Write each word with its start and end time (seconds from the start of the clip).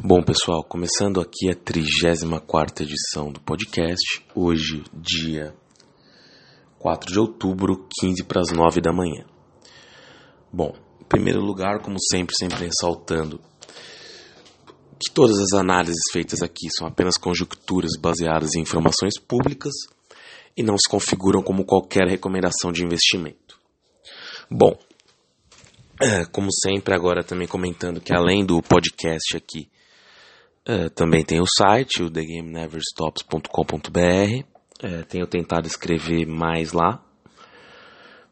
Bom, 0.00 0.22
pessoal, 0.22 0.62
começando 0.62 1.20
aqui 1.20 1.50
a 1.50 1.56
34 1.56 2.84
edição 2.84 3.32
do 3.32 3.40
podcast, 3.40 4.24
hoje, 4.32 4.84
dia 4.94 5.52
4 6.78 7.12
de 7.12 7.18
outubro, 7.18 7.84
15 8.00 8.22
para 8.22 8.40
as 8.40 8.52
9 8.52 8.80
da 8.80 8.92
manhã. 8.92 9.24
Bom, 10.52 10.72
em 11.00 11.04
primeiro 11.04 11.40
lugar, 11.40 11.82
como 11.82 11.96
sempre, 12.00 12.32
sempre 12.38 12.66
ressaltando 12.66 13.40
que 15.00 15.12
todas 15.12 15.36
as 15.40 15.52
análises 15.52 16.00
feitas 16.12 16.42
aqui 16.42 16.68
são 16.78 16.86
apenas 16.86 17.16
conjecturas 17.16 17.90
baseadas 18.00 18.54
em 18.54 18.60
informações 18.60 19.18
públicas 19.18 19.74
e 20.56 20.62
não 20.62 20.78
se 20.78 20.88
configuram 20.88 21.42
como 21.42 21.64
qualquer 21.64 22.06
recomendação 22.06 22.70
de 22.70 22.84
investimento. 22.84 23.58
Bom, 24.48 24.78
é, 26.00 26.24
como 26.24 26.52
sempre, 26.52 26.94
agora 26.94 27.24
também 27.24 27.48
comentando 27.48 28.00
que 28.00 28.14
além 28.14 28.46
do 28.46 28.62
podcast 28.62 29.36
aqui, 29.36 29.68
é, 30.68 30.88
também 30.90 31.24
tem 31.24 31.40
o 31.40 31.46
site, 31.46 32.02
o 32.02 32.10
thegameneverstops.com.br. 32.10 34.44
É, 34.82 35.02
tenho 35.04 35.26
tentado 35.26 35.66
escrever 35.66 36.26
mais 36.26 36.72
lá. 36.72 37.02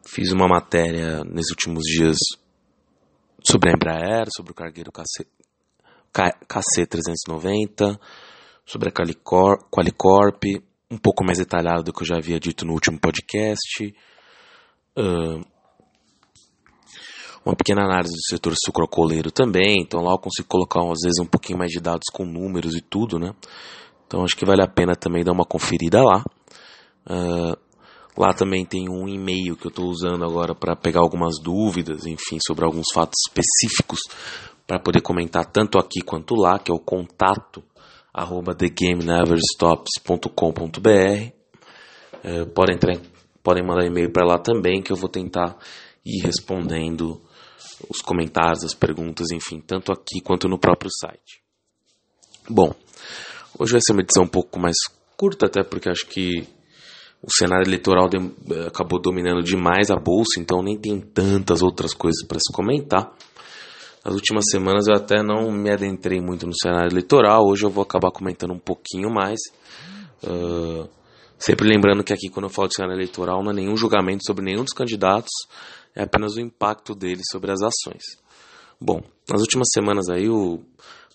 Fiz 0.06 0.33
uma 0.33 0.46
matéria 0.46 1.24
nesses 1.24 1.51
últimos 1.51 1.83
dias 1.84 2.19
sobre 3.43 3.70
a 3.70 3.73
Embraer, 3.73 4.27
sobre 4.37 4.52
o 4.52 4.55
cargueiro 4.55 4.93
KC, 4.93 5.27
KC390, 6.12 7.98
sobre 8.66 8.91
a 8.91 8.93
Qualicorp, 8.93 9.62
Qualicorp, 9.71 10.45
um 10.91 10.98
pouco 10.98 11.24
mais 11.24 11.38
detalhado 11.38 11.84
do 11.84 11.93
que 11.93 12.02
eu 12.02 12.07
já 12.07 12.16
havia 12.16 12.38
dito 12.38 12.66
no 12.66 12.74
último 12.74 13.01
podcast. 13.01 13.95
Uh, 14.95 15.41
uma 17.46 17.55
pequena 17.55 17.84
análise 17.84 18.12
do 18.12 18.27
setor 18.28 18.55
sucrocoleiro 18.56 19.30
também, 19.30 19.77
então 19.80 20.02
lá 20.02 20.10
eu 20.10 20.18
consigo 20.18 20.48
colocar 20.48 20.80
às 20.80 20.98
vezes 21.04 21.20
um 21.20 21.27
pouquinho 21.27 21.60
mais 21.60 21.70
de 21.70 21.78
dados 21.78 22.09
com 22.12 22.24
números 22.24 22.74
e 22.74 22.80
tudo, 22.80 23.20
né? 23.20 23.32
Então 24.04 24.24
acho 24.24 24.34
que 24.37 24.45
vale 24.45 24.62
a 24.62 24.68
pena 24.68 24.96
também 24.96 25.23
dar 25.23 25.30
uma 25.30 25.45
conferida 25.45 26.02
lá. 26.02 26.24
Uh, 27.09 27.56
lá 28.18 28.34
também 28.34 28.66
tem 28.66 28.88
um 28.88 29.06
e-mail 29.06 29.56
que 29.56 29.66
eu 29.66 29.68
estou 29.68 29.87
usando 29.87 30.24
agora 30.24 30.56
para 30.56 30.74
pegar 30.74 30.98
algumas 31.01 31.38
dúvidas, 31.40 32.04
enfim, 32.04 32.38
sobre 32.45 32.65
alguns 32.65 32.87
fatos 32.93 33.15
específicos 33.29 34.01
para 34.66 34.80
poder 34.80 35.01
comentar 35.01 35.46
tanto 35.46 35.78
aqui 35.78 36.01
quanto 36.01 36.34
lá, 36.34 36.59
que 36.59 36.73
é 36.73 36.74
o 36.74 36.80
contato 36.80 37.62
arroba 38.12 38.56
thegameneverstops.com.br. 38.56 41.30
Uh, 42.24 42.46
podem, 42.52 42.74
entrar, 42.74 42.96
podem 43.40 43.65
mandar 43.65 43.87
e-mail 43.87 44.10
para 44.10 44.26
lá 44.26 44.37
também, 44.37 44.82
que 44.82 44.90
eu 44.90 44.96
vou 44.96 45.09
tentar 45.09 45.56
ir 46.04 46.24
respondendo 46.24 47.24
os 47.88 48.01
comentários, 48.01 48.65
as 48.65 48.74
perguntas, 48.74 49.30
enfim, 49.30 49.60
tanto 49.60 49.93
aqui 49.93 50.21
quanto 50.23 50.49
no 50.49 50.59
próprio 50.59 50.91
site. 50.91 51.43
Bom, 52.49 52.74
hoje 53.59 53.73
vai 53.73 53.80
ser 53.80 53.93
uma 53.93 54.02
edição 54.02 54.24
um 54.24 54.29
pouco 54.29 54.59
mais 54.59 54.77
curta, 55.16 55.46
até 55.46 55.63
porque 55.63 55.88
acho 55.88 56.07
que 56.07 56.46
o 57.23 57.30
cenário 57.30 57.66
eleitoral 57.66 58.09
de, 58.09 58.18
eh, 58.18 58.66
acabou 58.66 59.01
dominando 59.01 59.43
demais 59.43 59.91
a 59.91 59.96
bolsa, 59.96 60.38
então 60.38 60.63
nem 60.63 60.79
tem 60.79 61.01
tantas 61.01 61.63
outras 61.63 61.93
coisas 61.93 62.24
para 62.27 62.38
se 62.38 62.52
comentar. 62.52 63.13
Nas 64.05 64.15
últimas 64.15 64.44
semanas 64.49 64.87
eu 64.87 64.94
até 64.94 65.22
não 65.22 65.50
me 65.50 65.71
adentrei 65.71 66.21
muito 66.21 66.47
no 66.47 66.53
cenário 66.55 66.93
eleitoral, 66.93 67.44
hoje 67.44 67.65
eu 67.65 67.71
vou 67.71 67.83
acabar 67.83 68.12
comentando 68.12 68.53
um 68.53 68.59
pouquinho 68.59 69.11
mais. 69.11 69.41
Uh, 70.22 70.88
sempre 71.37 71.66
lembrando 71.66 72.05
que 72.05 72.12
aqui, 72.12 72.28
quando 72.28 72.44
eu 72.44 72.50
falo 72.50 72.69
de 72.69 72.77
cenário 72.77 72.97
eleitoral, 72.97 73.43
não 73.43 73.50
é 73.50 73.55
nenhum 73.55 73.77
julgamento 73.77 74.25
sobre 74.25 74.44
nenhum 74.44 74.62
dos 74.62 74.72
candidatos, 74.72 75.33
é 75.97 76.03
apenas 76.03 76.37
o 76.37 76.41
impacto 76.41 76.94
dele 76.94 77.22
sobre 77.31 77.50
as 77.50 77.61
ações. 77.62 78.03
Bom, 78.78 79.00
nas 79.28 79.41
últimas 79.41 79.69
semanas 79.72 80.11
aí, 80.11 80.28
o, 80.28 80.61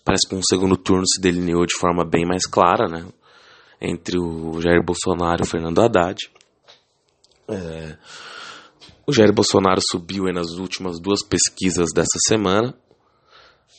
parece 0.04 0.28
que 0.28 0.34
um 0.34 0.42
segundo 0.42 0.76
turno 0.76 1.04
se 1.06 1.20
delineou 1.20 1.64
de 1.64 1.78
forma 1.78 2.04
bem 2.04 2.26
mais 2.26 2.44
clara, 2.44 2.88
né? 2.88 3.06
Entre 3.80 4.18
o 4.18 4.60
Jair 4.60 4.84
Bolsonaro 4.84 5.42
e 5.42 5.46
o 5.46 5.48
Fernando 5.48 5.80
Haddad. 5.80 6.18
É, 7.48 7.96
o 9.06 9.12
Jair 9.12 9.32
Bolsonaro 9.32 9.80
subiu 9.88 10.24
nas 10.32 10.50
últimas 10.52 11.00
duas 11.00 11.24
pesquisas 11.24 11.90
dessa 11.94 12.18
semana. 12.26 12.74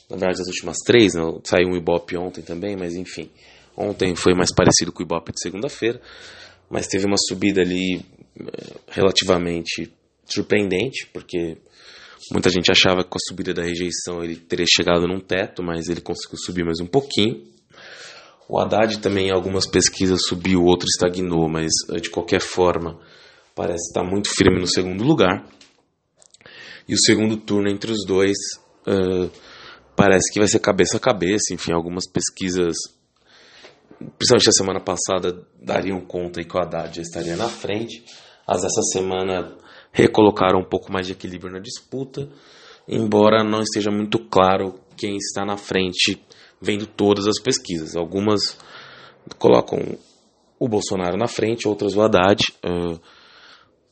Na 0.08 0.16
verdade, 0.16 0.40
as 0.40 0.48
últimas 0.48 0.78
três, 0.84 1.14
né? 1.14 1.22
saiu 1.44 1.68
um 1.68 1.76
Ibope 1.76 2.16
ontem 2.16 2.42
também, 2.42 2.76
mas 2.76 2.94
enfim. 2.94 3.30
Ontem 3.76 4.14
foi 4.14 4.34
mais 4.34 4.54
parecido 4.54 4.92
com 4.92 5.00
o 5.00 5.02
Ibope 5.02 5.32
de 5.32 5.40
segunda-feira, 5.42 6.00
mas 6.70 6.86
teve 6.86 7.06
uma 7.06 7.16
subida 7.18 7.60
ali 7.60 8.04
é, 8.38 8.74
relativamente 8.88 9.92
surpreendente, 10.26 11.06
porque 11.12 11.58
muita 12.30 12.50
gente 12.50 12.70
achava 12.70 13.02
que 13.02 13.10
com 13.10 13.18
a 13.18 13.26
subida 13.28 13.52
da 13.52 13.62
rejeição 13.62 14.22
ele 14.22 14.36
teria 14.36 14.66
chegado 14.68 15.06
num 15.06 15.20
teto, 15.20 15.62
mas 15.62 15.88
ele 15.88 16.00
conseguiu 16.00 16.38
subir 16.38 16.64
mais 16.64 16.80
um 16.80 16.86
pouquinho. 16.86 17.42
O 18.48 18.58
Haddad 18.58 18.98
também, 18.98 19.28
em 19.28 19.32
algumas 19.32 19.66
pesquisas, 19.66 20.20
subiu, 20.26 20.62
outro 20.62 20.86
estagnou, 20.86 21.48
mas 21.48 21.72
eh, 21.90 22.00
de 22.00 22.10
qualquer 22.10 22.40
forma 22.40 23.00
parece 23.54 23.88
estar 23.88 24.02
muito 24.02 24.28
firme 24.28 24.60
no 24.60 24.66
segundo 24.66 25.02
lugar. 25.02 25.46
E 26.86 26.94
o 26.94 26.98
segundo 26.98 27.36
turno 27.36 27.70
entre 27.70 27.90
os 27.90 28.04
dois 28.04 28.36
uh, 28.86 29.30
parece 29.96 30.30
que 30.32 30.38
vai 30.38 30.48
ser 30.48 30.58
cabeça 30.58 30.98
a 30.98 31.00
cabeça. 31.00 31.54
Enfim, 31.54 31.72
algumas 31.72 32.06
pesquisas, 32.06 32.74
principalmente 34.18 34.48
a 34.48 34.52
semana 34.52 34.80
passada, 34.80 35.46
dariam 35.62 36.00
conta 36.00 36.44
que 36.44 36.54
o 36.54 36.60
Haddad 36.60 36.96
já 36.96 37.02
estaria 37.02 37.36
na 37.36 37.48
frente. 37.48 38.04
As 38.46 38.60
dessa 38.60 38.82
semana 38.92 39.56
recolocaram 39.94 40.58
um 40.58 40.64
pouco 40.64 40.92
mais 40.92 41.06
de 41.06 41.12
equilíbrio 41.12 41.52
na 41.52 41.60
disputa, 41.60 42.28
embora 42.86 43.44
não 43.44 43.62
esteja 43.62 43.92
muito 43.92 44.18
claro 44.18 44.74
quem 44.96 45.16
está 45.16 45.44
na 45.46 45.56
frente, 45.56 46.20
vendo 46.60 46.84
todas 46.84 47.28
as 47.28 47.40
pesquisas. 47.40 47.94
Algumas 47.94 48.58
colocam 49.38 49.96
o 50.58 50.68
Bolsonaro 50.68 51.16
na 51.16 51.28
frente, 51.28 51.68
outras 51.68 51.94
o 51.94 52.02
Haddad. 52.02 52.42
Uh, 52.64 53.00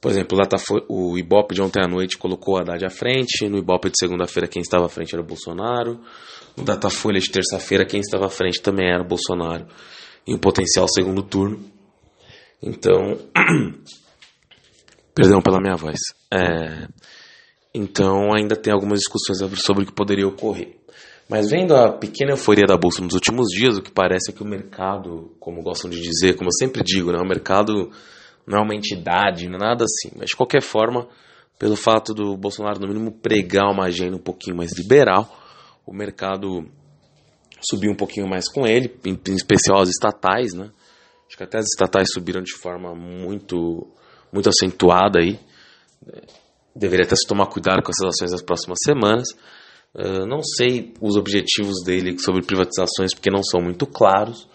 por 0.01 0.11
exemplo, 0.11 0.37
o 0.89 1.17
Ibope 1.17 1.55
de 1.55 1.63
ontem 1.63 1.81
à 1.81 1.87
noite 1.87 2.19
colocou 2.19 2.57
o 2.57 2.59
Haddad 2.59 2.84
à 2.84 2.91
frente, 2.91 3.49
no 3.49 3.57
Ibope 3.57 3.89
de 3.89 3.97
segunda-feira 3.97 4.49
quem 4.49 4.61
estava 4.61 4.87
à 4.87 4.89
frente 4.89 5.15
era 5.15 5.23
o 5.23 5.27
Bolsonaro, 5.27 6.01
no 6.57 6.65
Datafolha 6.65 7.21
de 7.21 7.31
terça-feira 7.31 7.87
quem 7.87 8.01
estava 8.01 8.27
à 8.27 8.29
frente 8.29 8.61
também 8.61 8.91
era 8.93 9.05
o 9.05 9.07
Bolsonaro, 9.07 9.69
em 10.27 10.34
um 10.34 10.39
potencial 10.39 10.89
segundo 10.89 11.23
turno. 11.23 11.61
Então, 12.61 13.17
Perdão 15.15 15.43
pela 15.43 15.61
minha 15.61 15.77
voz. 15.77 15.99
É, 16.33 16.89
então 17.75 18.34
ainda 18.34 18.56
tem 18.56 18.73
algumas 18.73 19.00
discussões 19.00 19.39
sobre 19.61 19.84
o 19.84 19.87
que 19.87 19.93
poderia 19.93 20.27
ocorrer. 20.27 20.77
Mas 21.28 21.50
vendo 21.50 21.75
a 21.75 21.93
pequena 21.93 22.33
euforia 22.33 22.67
da 22.67 22.77
bolsa 22.77 23.03
nos 23.03 23.15
últimos 23.15 23.49
dias, 23.49 23.77
o 23.77 23.83
que 23.83 23.91
parece 23.91 24.31
é 24.31 24.34
que 24.34 24.43
o 24.43 24.47
mercado, 24.47 25.34
como 25.41 25.62
gostam 25.62 25.91
de 25.91 26.01
dizer, 26.01 26.34
como 26.34 26.49
eu 26.49 26.53
sempre 26.59 26.83
digo, 26.83 27.12
né, 27.12 27.19
o 27.19 27.27
mercado 27.27 27.91
não 28.47 28.59
é 28.59 28.62
uma 28.62 28.75
entidade, 28.75 29.49
não 29.49 29.56
é 29.56 29.61
nada 29.61 29.84
assim. 29.84 30.15
Mas 30.17 30.31
de 30.31 30.37
qualquer 30.37 30.62
forma, 30.62 31.09
pelo 31.59 31.77
fato 31.77 32.12
do 32.12 32.37
Bolsonaro 32.37 32.81
no 32.81 32.89
mínimo 32.89 33.12
pregar 33.12 33.71
uma 33.71 33.84
agenda 33.84 34.17
um 34.17 34.22
pouquinho 34.22 34.56
mais 34.56 34.77
liberal, 34.77 35.31
o 35.87 35.95
mercado 35.95 36.67
subiu 37.71 37.93
um 37.93 37.97
pouquinho 37.97 38.28
mais 38.28 38.51
com 38.51 38.67
ele, 38.67 38.95
em, 39.05 39.19
especial 39.34 39.81
as 39.81 39.89
estatais, 39.89 40.53
né? 40.53 40.71
Acho 41.27 41.37
que 41.37 41.45
até 41.45 41.59
as 41.59 41.67
estatais 41.67 42.09
subiram 42.12 42.43
de 42.43 42.53
forma 42.53 42.95
muito 42.95 43.89
muito 44.32 44.48
acentuada 44.48 45.20
aí. 45.20 45.38
Deveria 46.75 47.04
até 47.04 47.15
se 47.15 47.26
tomar 47.28 47.47
cuidado 47.47 47.82
com 47.82 47.91
essas 47.91 48.09
ações 48.09 48.32
nas 48.32 48.43
próximas 48.43 48.78
semanas. 48.84 49.28
Uh, 49.94 50.26
não 50.26 50.43
sei 50.43 50.94
os 51.03 51.16
objetivos 51.16 51.84
dele 51.84 52.19
sobre 52.19 52.42
privatizações 52.42 53.12
porque 53.12 53.31
não 53.31 53.42
são 53.42 53.60
muito 53.60 53.87
claros, 53.87 54.48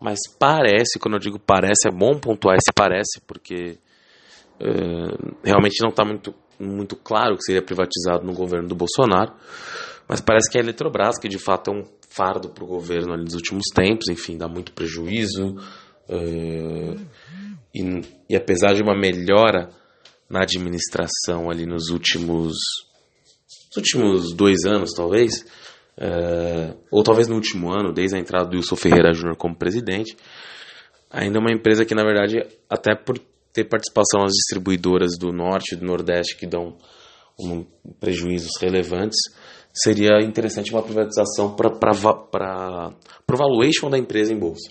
mas 0.00 0.18
parece, 0.38 0.98
quando 0.98 1.14
eu 1.14 1.20
digo 1.20 1.38
parece, 1.38 1.86
é 1.86 1.90
bom 1.90 2.18
pontuar 2.18 2.56
esse 2.56 2.72
parece, 2.74 3.20
porque 3.26 3.78
uh, 4.58 5.36
realmente 5.44 5.82
não 5.82 5.90
está 5.90 6.02
muito, 6.02 6.34
muito 6.58 6.96
claro 6.96 7.36
que 7.36 7.42
seria 7.42 7.60
privatizado 7.60 8.24
no 8.24 8.32
governo 8.32 8.68
do 8.68 8.74
Bolsonaro, 8.74 9.34
mas 10.08 10.22
parece 10.22 10.50
que 10.50 10.56
a 10.56 10.62
Eletrobras, 10.62 11.18
que 11.18 11.28
de 11.28 11.38
fato 11.38 11.70
é 11.70 11.74
um 11.74 11.84
fardo 12.08 12.48
para 12.48 12.64
o 12.64 12.66
governo 12.66 13.12
ali 13.12 13.24
nos 13.24 13.34
últimos 13.34 13.66
tempos, 13.74 14.08
enfim, 14.08 14.38
dá 14.38 14.48
muito 14.48 14.72
prejuízo. 14.72 15.56
Uh, 16.08 16.98
e, 17.74 18.00
e 18.28 18.36
apesar 18.36 18.74
de 18.74 18.82
uma 18.82 18.98
melhora 18.98 19.70
na 20.28 20.42
administração 20.42 21.50
ali 21.50 21.66
nos 21.66 21.88
últimos, 21.88 22.54
nos 23.68 23.76
últimos 23.76 24.32
dois 24.32 24.64
anos, 24.64 24.92
talvez, 24.94 25.44
uh, 25.98 26.76
ou 26.90 27.02
talvez 27.02 27.26
no 27.26 27.34
último 27.34 27.72
ano, 27.72 27.92
desde 27.92 28.16
a 28.16 28.20
entrada 28.20 28.48
do 28.48 28.56
Wilson 28.56 28.76
Ferreira 28.76 29.12
Júnior 29.12 29.36
como 29.36 29.56
presidente, 29.56 30.16
ainda 31.10 31.38
é 31.38 31.40
uma 31.40 31.52
empresa 31.52 31.84
que, 31.84 31.94
na 31.94 32.04
verdade, 32.04 32.46
até 32.68 32.94
por 32.94 33.18
ter 33.52 33.64
participação 33.64 34.22
nas 34.22 34.32
distribuidoras 34.32 35.18
do 35.18 35.32
Norte 35.32 35.74
e 35.74 35.76
do 35.76 35.84
Nordeste 35.84 36.36
que 36.36 36.46
dão 36.46 36.76
um, 37.40 37.64
prejuízos 37.98 38.52
relevantes, 38.60 39.18
seria 39.72 40.20
interessante 40.22 40.70
uma 40.72 40.82
privatização 40.82 41.54
para 41.54 41.72
o 41.72 43.36
valuation 43.36 43.90
da 43.90 43.98
empresa 43.98 44.32
em 44.32 44.38
bolsa. 44.38 44.70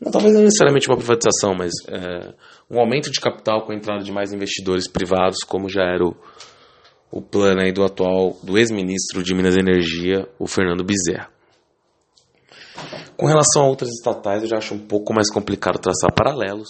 Não, 0.00 0.10
talvez 0.10 0.34
não 0.34 0.42
necessariamente 0.42 0.88
uma 0.88 0.96
privatização, 0.96 1.54
mas 1.54 1.72
é, 1.88 2.34
um 2.70 2.80
aumento 2.80 3.10
de 3.10 3.20
capital 3.20 3.64
com 3.64 3.72
a 3.72 3.74
entrada 3.74 4.02
de 4.02 4.10
mais 4.10 4.32
investidores 4.32 4.88
privados, 4.88 5.38
como 5.40 5.68
já 5.68 5.82
era 5.82 6.04
o, 6.04 6.16
o 7.10 7.20
plano 7.20 7.60
aí 7.60 7.72
do 7.72 7.84
atual, 7.84 8.38
do 8.42 8.56
ex-ministro 8.56 9.22
de 9.22 9.34
Minas 9.34 9.56
e 9.56 9.60
Energia, 9.60 10.28
o 10.38 10.46
Fernando 10.46 10.84
Bezerra. 10.84 11.28
Com 13.16 13.26
relação 13.26 13.62
a 13.62 13.68
outras 13.68 13.90
estatais, 13.90 14.42
eu 14.42 14.48
já 14.48 14.56
acho 14.56 14.74
um 14.74 14.78
pouco 14.78 15.12
mais 15.12 15.30
complicado 15.30 15.78
traçar 15.78 16.14
paralelos, 16.14 16.68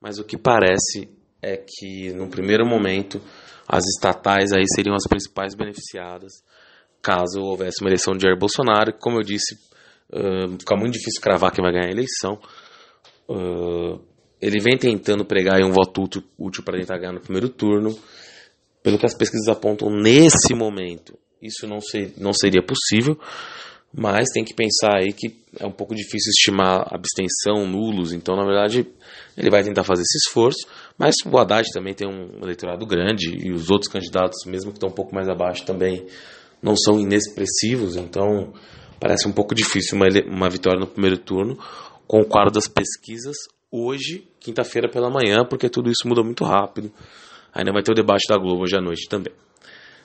mas 0.00 0.18
o 0.18 0.24
que 0.24 0.36
parece 0.36 1.08
é 1.40 1.56
que, 1.56 2.12
no 2.12 2.28
primeiro 2.28 2.66
momento, 2.66 3.22
as 3.66 3.84
estatais 3.86 4.52
aí 4.52 4.64
seriam 4.74 4.94
as 4.94 5.06
principais 5.08 5.54
beneficiadas 5.54 6.32
caso 7.06 7.40
houvesse 7.40 7.80
uma 7.80 7.88
eleição 7.88 8.16
de 8.16 8.24
Jair 8.24 8.36
Bolsonaro. 8.36 8.92
Como 8.98 9.18
eu 9.18 9.22
disse, 9.22 9.54
uh, 10.12 10.50
fica 10.58 10.76
muito 10.76 10.94
difícil 10.94 11.22
cravar 11.22 11.52
quem 11.52 11.62
vai 11.62 11.72
ganhar 11.72 11.86
a 11.86 11.92
eleição. 11.92 12.36
Uh, 13.28 14.00
ele 14.40 14.60
vem 14.60 14.76
tentando 14.78 15.24
pregar 15.24 15.60
um 15.62 15.72
voto 15.72 16.02
útil, 16.02 16.22
útil 16.38 16.62
para 16.62 16.78
tentar 16.78 16.98
ganhar 16.98 17.12
no 17.12 17.20
primeiro 17.20 17.48
turno. 17.48 17.96
Pelo 18.82 18.98
que 18.98 19.06
as 19.06 19.16
pesquisas 19.16 19.48
apontam 19.48 19.90
nesse 19.90 20.54
momento, 20.54 21.18
isso 21.42 21.66
não, 21.66 21.80
ser, 21.80 22.12
não 22.16 22.32
seria 22.32 22.62
possível. 22.62 23.18
Mas 23.92 24.28
tem 24.32 24.44
que 24.44 24.54
pensar 24.54 24.98
aí 24.98 25.12
que 25.12 25.34
é 25.58 25.66
um 25.66 25.72
pouco 25.72 25.94
difícil 25.94 26.30
estimar 26.30 26.86
abstenção, 26.92 27.66
nulos, 27.66 28.12
então 28.12 28.36
na 28.36 28.44
verdade 28.44 28.86
ele 29.36 29.50
vai 29.50 29.62
tentar 29.62 29.84
fazer 29.84 30.02
esse 30.02 30.18
esforço. 30.18 30.66
Mas 30.98 31.14
o 31.24 31.38
Haddad 31.38 31.66
também 31.72 31.94
tem 31.94 32.06
um 32.06 32.42
eleitorado 32.42 32.84
grande 32.84 33.30
e 33.42 33.50
os 33.52 33.70
outros 33.70 33.90
candidatos, 33.90 34.44
mesmo 34.44 34.70
que 34.70 34.76
estão 34.76 34.90
um 34.90 34.94
pouco 34.94 35.14
mais 35.14 35.28
abaixo, 35.28 35.64
também 35.64 36.06
não 36.62 36.76
são 36.76 37.00
inexpressivos, 37.00 37.96
então 37.96 38.52
parece 39.00 39.26
um 39.26 39.32
pouco 39.32 39.54
difícil 39.54 39.96
uma, 39.96 40.06
uma 40.26 40.50
vitória 40.50 40.78
no 40.78 40.86
primeiro 40.86 41.18
turno 41.18 41.58
com 42.06 42.20
o 42.20 42.24
quadro 42.24 42.52
das 42.52 42.68
pesquisas 42.68 43.36
hoje, 43.70 44.26
quinta-feira 44.40 44.88
pela 44.88 45.10
manhã, 45.10 45.44
porque 45.48 45.68
tudo 45.68 45.90
isso 45.90 46.06
muda 46.06 46.22
muito 46.22 46.44
rápido. 46.44 46.92
Ainda 47.52 47.72
vai 47.72 47.82
ter 47.82 47.92
o 47.92 47.94
debate 47.94 48.28
da 48.28 48.36
Globo 48.36 48.62
hoje 48.62 48.76
à 48.76 48.80
noite 48.80 49.08
também. 49.08 49.32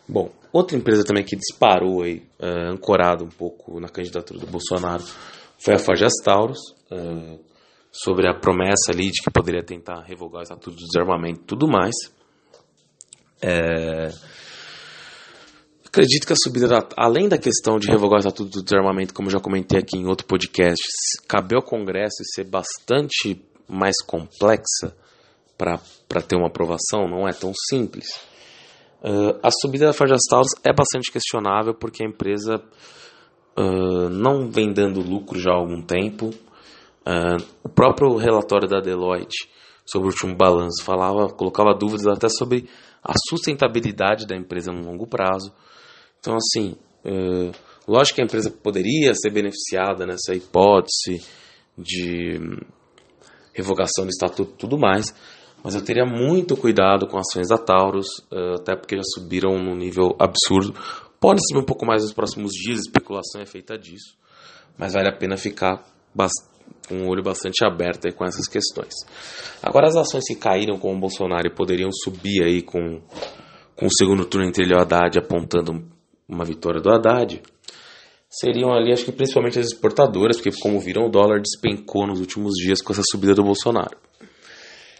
Bom, 0.07 0.31
outra 0.51 0.77
empresa 0.77 1.03
também 1.03 1.23
que 1.23 1.35
disparou 1.35 2.01
aí, 2.01 2.23
uh, 2.39 2.71
ancorado 2.71 3.23
um 3.23 3.29
pouco 3.29 3.79
na 3.79 3.87
candidatura 3.87 4.39
do 4.39 4.47
Bolsonaro, 4.47 5.03
foi 5.59 5.75
a 5.75 5.79
Forjas 5.79 6.13
Taurus, 6.23 6.59
uh, 6.91 7.39
sobre 7.91 8.27
a 8.27 8.33
promessa 8.33 8.91
ali 8.91 9.11
de 9.11 9.21
que 9.21 9.29
poderia 9.29 9.63
tentar 9.63 10.01
revogar 10.03 10.39
o 10.39 10.43
Estatuto 10.43 10.75
de 10.75 10.85
Desarmamento 10.85 11.41
e 11.41 11.45
tudo 11.45 11.67
mais. 11.67 11.93
É... 13.41 14.09
Acredito 15.91 16.25
que 16.25 16.31
a 16.31 16.37
subida, 16.41 16.69
da, 16.69 16.87
além 16.95 17.27
da 17.27 17.37
questão 17.37 17.77
de 17.77 17.91
revogar 17.91 18.15
o 18.15 18.19
Estatuto 18.19 18.49
do 18.49 18.63
Desarmamento, 18.63 19.13
como 19.13 19.29
já 19.29 19.41
comentei 19.41 19.77
aqui 19.77 19.97
em 19.97 20.07
outro 20.07 20.25
podcast, 20.25 20.81
cabe 21.27 21.53
ao 21.53 21.61
Congresso 21.61 22.23
ser 22.33 22.45
bastante 22.45 23.43
mais 23.67 24.01
complexa 24.01 24.95
para 25.57 26.21
ter 26.25 26.37
uma 26.37 26.47
aprovação, 26.47 27.09
não 27.09 27.27
é 27.27 27.33
tão 27.33 27.51
simples. 27.69 28.07
Uh, 29.03 29.37
a 29.43 29.51
subida 29.51 29.87
da 29.87 29.91
Forjas 29.91 30.21
Taurus 30.29 30.51
é 30.63 30.71
bastante 30.73 31.11
questionável 31.11 31.73
porque 31.73 32.05
a 32.05 32.07
empresa 32.07 32.63
uh, 33.57 34.07
não 34.09 34.49
vem 34.49 34.71
dando 34.71 35.01
lucro 35.01 35.37
já 35.37 35.51
há 35.51 35.55
algum 35.55 35.81
tempo. 35.81 36.27
Uh, 37.05 37.43
o 37.65 37.67
próprio 37.67 38.15
relatório 38.15 38.65
da 38.65 38.79
Deloitte 38.79 39.49
sobre 39.85 40.07
o 40.07 40.11
último 40.11 40.37
balanço 40.37 40.85
falava, 40.85 41.27
colocava 41.33 41.77
dúvidas 41.77 42.07
até 42.07 42.29
sobre 42.29 42.69
a 43.03 43.11
sustentabilidade 43.29 44.25
da 44.25 44.37
empresa 44.37 44.71
no 44.71 44.85
longo 44.85 45.05
prazo. 45.05 45.51
Então, 46.21 46.35
assim, 46.35 46.75
lógico 47.87 48.15
que 48.15 48.21
a 48.21 48.25
empresa 48.25 48.49
poderia 48.49 49.13
ser 49.15 49.31
beneficiada 49.31 50.05
nessa 50.05 50.33
hipótese 50.33 51.19
de 51.77 52.39
revogação 53.53 54.05
do 54.05 54.11
estatuto 54.11 54.53
e 54.53 54.57
tudo 54.57 54.77
mais, 54.77 55.13
mas 55.63 55.75
eu 55.75 55.83
teria 55.83 56.05
muito 56.05 56.55
cuidado 56.55 57.07
com 57.07 57.17
ações 57.17 57.47
da 57.47 57.57
Taurus, 57.57 58.07
uh, 58.31 58.55
até 58.59 58.75
porque 58.75 58.95
já 58.95 59.03
subiram 59.03 59.57
num 59.57 59.75
nível 59.75 60.15
absurdo. 60.19 60.73
Pode 61.19 61.41
subir 61.47 61.61
um 61.61 61.65
pouco 61.65 61.85
mais 61.85 62.03
nos 62.03 62.13
próximos 62.13 62.51
dias, 62.51 62.79
especulação 62.79 63.41
é 63.41 63.45
feita 63.45 63.77
disso, 63.77 64.17
mas 64.77 64.93
vale 64.93 65.09
a 65.09 65.15
pena 65.15 65.37
ficar 65.37 65.85
com 66.87 67.03
o 67.03 67.09
olho 67.09 67.23
bastante 67.23 67.63
aberto 67.63 68.07
aí 68.07 68.13
com 68.13 68.25
essas 68.25 68.47
questões. 68.47 68.93
Agora, 69.61 69.87
as 69.87 69.95
ações 69.95 70.23
que 70.27 70.35
caíram 70.35 70.79
com 70.79 70.95
o 70.95 70.99
Bolsonaro 70.99 71.47
e 71.47 71.53
poderiam 71.53 71.91
subir 71.91 72.43
aí 72.43 72.61
com, 72.61 72.99
com 73.75 73.85
o 73.85 73.93
segundo 73.93 74.25
turno 74.25 74.47
entre 74.47 74.63
ele 74.63 74.73
e 74.73 74.77
o 74.77 74.81
Haddad, 74.81 75.19
apontando 75.19 75.85
uma 76.31 76.45
vitória 76.45 76.81
do 76.81 76.89
Haddad, 76.89 77.41
seriam 78.29 78.73
ali, 78.73 78.93
acho 78.93 79.03
que 79.03 79.11
principalmente 79.11 79.59
as 79.59 79.67
exportadoras, 79.67 80.37
porque 80.37 80.57
como 80.61 80.79
viram, 80.79 81.05
o 81.05 81.09
dólar 81.09 81.41
despencou 81.41 82.07
nos 82.07 82.19
últimos 82.19 82.53
dias 82.55 82.81
com 82.81 82.93
essa 82.93 83.03
subida 83.03 83.35
do 83.35 83.43
Bolsonaro. 83.43 83.97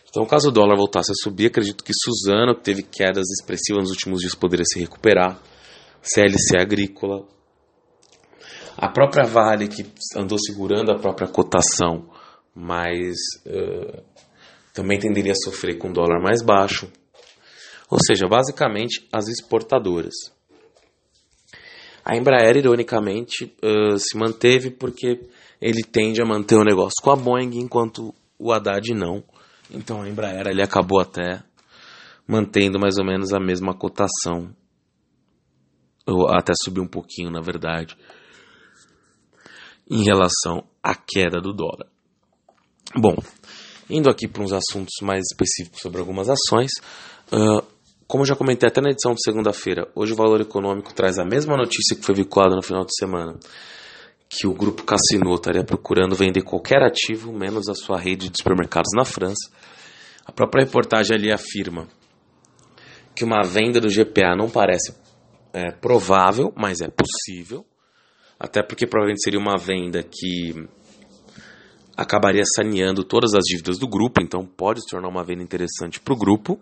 Então, 0.10 0.26
caso 0.26 0.50
o 0.50 0.52
dólar 0.52 0.76
voltasse 0.76 1.12
a 1.12 1.16
subir, 1.16 1.48
acredito 1.48 1.86
que 1.86 1.94
Suzano, 1.94 2.54
que 2.54 2.64
teve 2.64 2.84
quedas 2.84 3.30
expressivas 3.30 3.84
nos 3.84 3.92
últimos 3.92 4.20
dias, 4.20 4.36
poderia 4.36 4.66
se 4.66 4.78
recuperar. 4.78 5.42
CLC 6.02 6.58
Agrícola. 6.60 7.26
A 8.76 8.90
própria 8.90 9.24
Vale, 9.24 9.68
que 9.68 9.86
andou 10.18 10.38
segurando 10.40 10.92
a 10.92 11.00
própria 11.00 11.28
cotação, 11.28 12.10
mas 12.54 13.16
uh, 13.46 14.02
também 14.74 15.00
tenderia 15.00 15.34
a 15.34 15.36
sofrer 15.36 15.78
com 15.78 15.94
dólar 15.94 16.20
mais 16.22 16.42
baixo. 16.42 16.92
Ou 17.90 18.00
seja, 18.04 18.28
basicamente 18.28 19.08
as 19.14 19.28
exportadoras. 19.28 20.14
A 22.04 22.16
Embraer, 22.16 22.58
ironicamente, 22.58 23.46
uh, 23.64 23.98
se 23.98 24.18
manteve 24.18 24.72
porque 24.72 25.20
ele 25.62 25.84
tende 25.84 26.22
a 26.22 26.26
manter 26.26 26.56
o 26.56 26.64
negócio 26.64 27.02
com 27.04 27.12
a 27.12 27.16
Boeing, 27.16 27.60
enquanto 27.60 28.14
o 28.38 28.52
Haddad 28.52 28.94
não. 28.94 29.24
Então 29.70 30.02
a 30.02 30.10
Embraer 30.10 30.48
ele 30.48 30.62
acabou 30.62 31.00
até 31.00 31.44
mantendo 32.28 32.80
mais 32.80 32.98
ou 32.98 33.06
menos 33.06 33.34
a 33.34 33.40
mesma 33.40 33.74
cotação. 33.74 34.56
Ou 36.08 36.28
até 36.30 36.54
subiu 36.64 36.84
um 36.84 36.88
pouquinho, 36.88 37.30
na 37.30 37.42
verdade, 37.42 37.96
em 39.90 40.04
relação 40.04 40.64
à 40.82 40.96
queda 40.96 41.40
do 41.40 41.54
dólar. 41.54 41.88
Bom, 42.96 43.16
indo 43.90 44.10
aqui 44.10 44.28
para 44.28 44.44
uns 44.44 44.52
assuntos 44.52 44.96
mais 45.02 45.22
específicos 45.32 45.82
sobre 45.82 46.00
algumas 46.00 46.28
ações. 46.30 46.72
Uh, 47.32 47.64
como 48.12 48.26
já 48.26 48.36
comentei 48.36 48.68
até 48.68 48.82
na 48.82 48.90
edição 48.90 49.14
de 49.14 49.24
segunda-feira, 49.24 49.88
hoje 49.96 50.12
o 50.12 50.18
Valor 50.18 50.42
Econômico 50.42 50.94
traz 50.94 51.18
a 51.18 51.24
mesma 51.24 51.56
notícia 51.56 51.96
que 51.96 52.04
foi 52.04 52.14
vinculada 52.14 52.58
no 52.58 52.62
final 52.62 52.84
de 52.84 52.94
semana 52.94 53.40
que 54.28 54.46
o 54.46 54.54
grupo 54.54 54.84
Cassino 54.84 55.34
estaria 55.34 55.64
procurando 55.64 56.14
vender 56.14 56.42
qualquer 56.42 56.84
ativo, 56.84 57.32
menos 57.32 57.70
a 57.70 57.74
sua 57.74 57.98
rede 57.98 58.28
de 58.28 58.36
supermercados 58.38 58.90
na 58.94 59.06
França. 59.06 59.50
A 60.26 60.32
própria 60.34 60.66
reportagem 60.66 61.16
ali 61.16 61.32
afirma 61.32 61.88
que 63.16 63.24
uma 63.24 63.44
venda 63.44 63.80
do 63.80 63.88
GPA 63.88 64.36
não 64.36 64.50
parece 64.50 64.94
é, 65.54 65.72
provável, 65.72 66.52
mas 66.54 66.82
é 66.82 66.90
possível, 66.90 67.66
até 68.38 68.62
porque 68.62 68.86
provavelmente 68.86 69.24
seria 69.24 69.40
uma 69.40 69.58
venda 69.58 70.04
que 70.04 70.68
acabaria 71.96 72.44
saneando 72.58 73.06
todas 73.06 73.34
as 73.34 73.46
dívidas 73.46 73.80
do 73.80 73.88
grupo, 73.88 74.22
então 74.22 74.46
pode 74.46 74.82
se 74.82 74.90
tornar 74.90 75.08
uma 75.08 75.24
venda 75.24 75.44
interessante 75.44 75.98
para 75.98 76.14
o 76.14 76.18
grupo. 76.18 76.60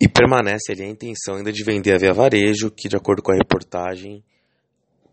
E 0.00 0.08
permanece 0.08 0.72
ali 0.72 0.82
a 0.82 0.88
intenção 0.88 1.36
ainda 1.36 1.52
de 1.52 1.64
vender 1.64 1.94
a 1.94 1.98
Via 1.98 2.12
Varejo, 2.12 2.70
que 2.70 2.88
de 2.88 2.96
acordo 2.96 3.22
com 3.22 3.32
a 3.32 3.36
reportagem 3.36 4.22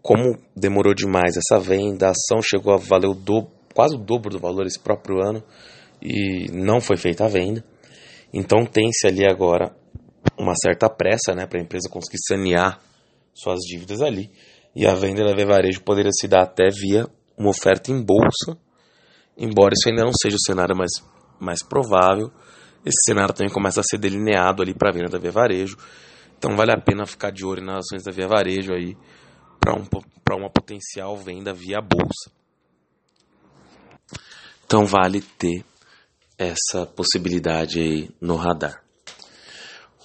como 0.04 0.38
demorou 0.54 0.94
demais 0.94 1.38
essa 1.38 1.58
venda, 1.58 2.08
a 2.08 2.12
ação 2.12 2.42
chegou 2.42 2.74
a 2.74 2.78
valer 2.78 3.08
o 3.08 3.14
do, 3.14 3.48
quase 3.74 3.96
o 3.96 3.98
dobro 3.98 4.30
do 4.30 4.38
valor 4.38 4.66
esse 4.66 4.78
próprio 4.78 5.22
ano 5.26 5.42
e 6.02 6.52
não 6.52 6.82
foi 6.82 6.98
feita 6.98 7.24
a 7.24 7.30
venda. 7.30 7.64
Então 8.34 8.66
tem-se 8.66 9.08
ali 9.08 9.26
agora 9.26 9.74
uma 10.38 10.54
certa 10.56 10.90
pressa 10.90 11.34
né, 11.34 11.46
para 11.46 11.58
a 11.58 11.64
empresa 11.64 11.90
conseguir 11.90 12.18
sanear 12.28 12.82
suas 13.34 13.60
dívidas 13.62 14.02
ali. 14.02 14.30
E 14.76 14.86
a 14.86 14.94
venda 14.94 15.24
da 15.24 15.46
Varejo 15.46 15.82
poderia 15.84 16.12
se 16.12 16.28
dar 16.28 16.42
até 16.42 16.68
via 16.70 17.08
uma 17.38 17.50
oferta 17.50 17.90
em 17.90 18.04
bolsa, 18.04 18.58
embora 19.38 19.74
isso 19.74 19.88
ainda 19.88 20.04
não 20.04 20.12
seja 20.22 20.36
o 20.36 20.46
cenário 20.46 20.76
mais, 20.76 20.92
mais 21.40 21.64
provável. 21.64 22.30
Esse 22.86 23.04
cenário 23.06 23.34
também 23.34 23.52
começa 23.52 23.80
a 23.80 23.84
ser 23.84 23.98
delineado 23.98 24.62
ali 24.62 24.74
para 24.74 24.90
a 24.90 24.94
venda 24.94 25.10
da 25.10 25.18
Via 25.18 25.32
Varejo. 25.32 25.78
Então 26.38 26.56
vale 26.56 26.72
a 26.72 26.78
pena 26.78 27.06
ficar 27.06 27.32
de 27.32 27.46
olho 27.46 27.64
nas 27.64 27.86
ações 27.86 28.04
da 28.04 28.12
Via 28.12 28.28
Varejo 28.28 28.74
aí 28.74 28.98
para 29.60 29.74
um, 29.74 29.86
uma 30.38 30.50
potencial 30.50 31.16
venda 31.16 31.54
via 31.54 31.80
bolsa. 31.80 32.30
Então 34.66 34.86
vale 34.86 35.22
ter 35.22 35.64
essa 36.38 36.86
possibilidade 36.86 37.80
aí 37.80 38.10
no 38.20 38.36
radar. 38.36 38.84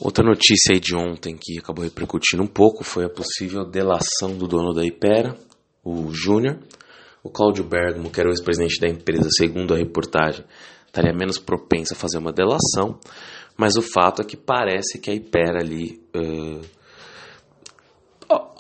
Outra 0.01 0.25
notícia 0.25 0.73
aí 0.73 0.79
de 0.79 0.95
ontem 0.95 1.37
que 1.37 1.59
acabou 1.59 1.83
repercutindo 1.83 2.41
um 2.43 2.47
pouco 2.47 2.85
foi 2.85 3.05
a 3.05 3.11
possível 3.11 3.65
delação 3.65 4.37
do 4.37 4.47
dono 4.47 4.73
da 4.73 4.85
Ipera, 4.85 5.37
o 5.83 6.13
Júnior. 6.13 6.61
O 7.21 7.31
Cláudio 7.31 7.65
Bergamo, 7.65 8.11
que 8.11 8.21
era 8.21 8.29
o 8.29 8.33
ex-presidente 8.33 8.81
da 8.81 8.89
empresa, 8.89 9.29
segundo 9.37 9.75
a 9.75 9.77
reportagem, 9.77 10.45
estaria 10.89 11.13
menos 11.13 11.39
propenso 11.39 11.95
a 11.95 11.97
fazer 11.97 12.19
uma 12.19 12.33
delação, 12.33 12.99
mas 13.57 13.77
o 13.77 13.83
fato 13.83 14.23
é 14.23 14.25
que 14.25 14.37
parece 14.37 14.99
que 14.99 15.11
a 15.11 15.15
Ipera 15.15 15.61
ali 15.61 16.01
uh, 16.17 16.61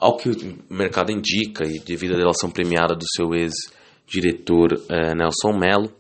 ao 0.00 0.16
que 0.16 0.30
o 0.30 0.34
mercado 0.70 1.10
indica 1.10 1.64
e 1.64 1.78
devido 1.80 2.14
à 2.14 2.16
delação 2.16 2.50
premiada 2.50 2.94
do 2.94 3.04
seu 3.14 3.34
ex-diretor 3.34 4.72
eh, 4.88 5.14
Nelson 5.14 5.52
Mello, 5.58 5.92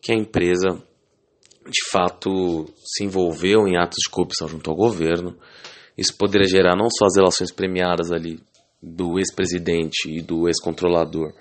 que 0.00 0.12
a 0.12 0.16
empresa 0.16 0.82
de 1.66 1.90
fato 1.90 2.66
se 2.82 3.04
envolveu 3.04 3.66
em 3.68 3.76
atos 3.76 3.98
de 4.02 4.10
corrupção 4.10 4.48
junto 4.48 4.70
ao 4.70 4.76
governo. 4.76 5.36
Isso 5.98 6.16
poderia 6.16 6.48
gerar 6.48 6.74
não 6.74 6.88
só 6.88 7.04
as 7.04 7.14
delações 7.14 7.52
premiadas 7.52 8.10
ali 8.10 8.40
do 8.82 9.18
ex-presidente 9.18 10.08
e 10.08 10.22
do 10.22 10.48
ex-controlador, 10.48 11.34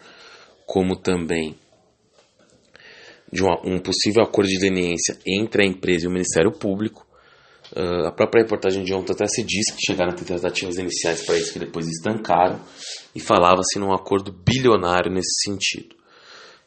como 0.65 0.97
também 0.97 1.55
de 3.31 3.43
uma, 3.43 3.59
um 3.65 3.79
possível 3.79 4.23
acordo 4.23 4.49
de 4.49 4.59
leniência 4.59 5.17
entre 5.25 5.63
a 5.63 5.67
empresa 5.67 6.05
e 6.05 6.07
o 6.07 6.11
Ministério 6.11 6.51
Público. 6.51 7.07
Uh, 7.75 8.07
a 8.07 8.11
própria 8.11 8.41
reportagem 8.41 8.83
de 8.83 8.93
ontem 8.93 9.13
até 9.13 9.27
se 9.27 9.43
diz 9.43 9.71
que 9.71 9.79
chegaram 9.85 10.11
a 10.11 10.15
tentativas 10.15 10.77
iniciais 10.77 11.23
para 11.23 11.37
isso 11.37 11.53
que 11.53 11.59
depois 11.59 11.87
estancaram 11.87 12.59
e 13.13 13.19
falava-se 13.19 13.77
num 13.77 13.93
acordo 13.93 14.31
bilionário 14.31 15.11
nesse 15.11 15.43
sentido. 15.43 15.95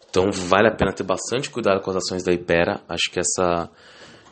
Então 0.09 0.31
vale 0.31 0.69
a 0.69 0.75
pena 0.75 0.93
ter 0.93 1.03
bastante 1.03 1.51
cuidado 1.51 1.81
com 1.81 1.91
as 1.91 1.97
ações 1.97 2.23
da 2.23 2.33
Ipera. 2.33 2.85
Acho 2.89 3.11
que 3.11 3.19
essa 3.19 3.69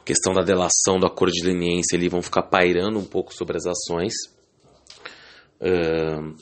questão 0.05 0.33
da 0.33 0.43
delação 0.43 0.99
do 1.01 1.07
acordo 1.07 1.33
de 1.33 1.45
leniência 1.45 1.97
ali 1.97 2.09
vão 2.09 2.23
ficar 2.23 2.43
pairando 2.43 2.99
um 2.99 3.05
pouco 3.05 3.35
sobre 3.35 3.57
as 3.57 3.65
ações. 3.67 4.13
Uh, 5.61 6.37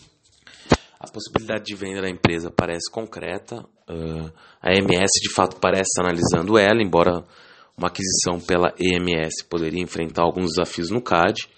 a 0.99 1.09
possibilidade 1.11 1.65
de 1.65 1.75
venda 1.75 2.03
da 2.03 2.11
empresa 2.11 2.51
parece 2.51 2.91
concreta. 2.91 3.65
Uh, 3.89 4.31
a 4.61 4.73
EMS 4.75 5.11
de 5.23 5.33
fato 5.35 5.57
parece 5.61 6.01
analisando 6.01 6.59
ela, 6.59 6.83
embora 6.83 7.25
uma 7.77 7.89
aquisição 7.89 8.41
pela 8.41 8.75
EMS 8.79 9.45
poderia 9.49 9.83
enfrentar 9.83 10.23
alguns 10.23 10.51
desafios 10.51 10.91
no 10.91 11.01
CAD. 11.01 11.49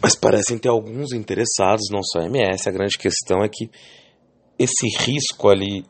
Mas 0.00 0.14
parecem 0.14 0.58
ter 0.58 0.68
alguns 0.68 1.12
interessados, 1.12 1.88
não 1.90 2.02
só 2.02 2.20
a 2.20 2.24
EMS. 2.24 2.66
A 2.66 2.72
grande 2.72 2.96
questão 2.98 3.42
é 3.42 3.48
que 3.48 3.70
esse 4.58 4.86
risco 5.04 5.48
ali 5.48 5.84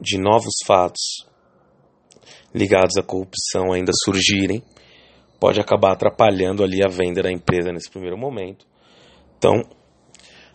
de 0.00 0.18
novos 0.18 0.54
fatos 0.66 1.26
ligados 2.54 2.96
à 2.96 3.02
corrupção 3.02 3.72
ainda 3.72 3.90
surgirem 4.04 4.62
pode 5.40 5.60
acabar 5.60 5.92
atrapalhando 5.92 6.62
ali 6.62 6.80
a 6.84 6.88
venda 6.88 7.22
da 7.22 7.30
empresa 7.30 7.72
nesse 7.72 7.90
primeiro 7.90 8.16
momento. 8.16 8.66
Então, 9.36 9.62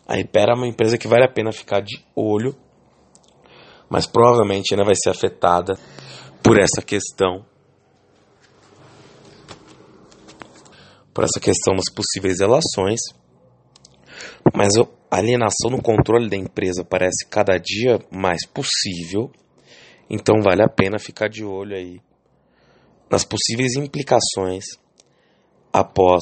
a 0.07 0.15
Hyper 0.15 0.49
é 0.49 0.55
uma 0.55 0.67
empresa 0.67 0.97
que 0.97 1.07
vale 1.07 1.25
a 1.25 1.31
pena 1.31 1.51
ficar 1.51 1.81
de 1.81 2.03
olho, 2.15 2.55
mas 3.89 4.05
provavelmente 4.05 4.73
ainda 4.73 4.85
vai 4.85 4.95
ser 4.95 5.09
afetada 5.09 5.77
por 6.43 6.59
essa 6.59 6.81
questão. 6.81 7.45
Por 11.13 11.23
essa 11.23 11.39
questão 11.39 11.75
das 11.75 11.91
possíveis 11.93 12.39
relações. 12.39 12.99
Mas 14.55 14.77
a 14.77 15.17
alienação 15.17 15.71
no 15.71 15.81
controle 15.81 16.29
da 16.29 16.37
empresa 16.37 16.85
parece 16.85 17.25
cada 17.29 17.57
dia 17.57 17.99
mais 18.11 18.45
possível. 18.45 19.31
Então 20.09 20.41
vale 20.41 20.63
a 20.63 20.69
pena 20.69 20.99
ficar 20.99 21.27
de 21.27 21.43
olho 21.43 21.75
aí 21.75 21.99
nas 23.09 23.25
possíveis 23.25 23.73
implicações 23.73 24.65
após 25.73 26.21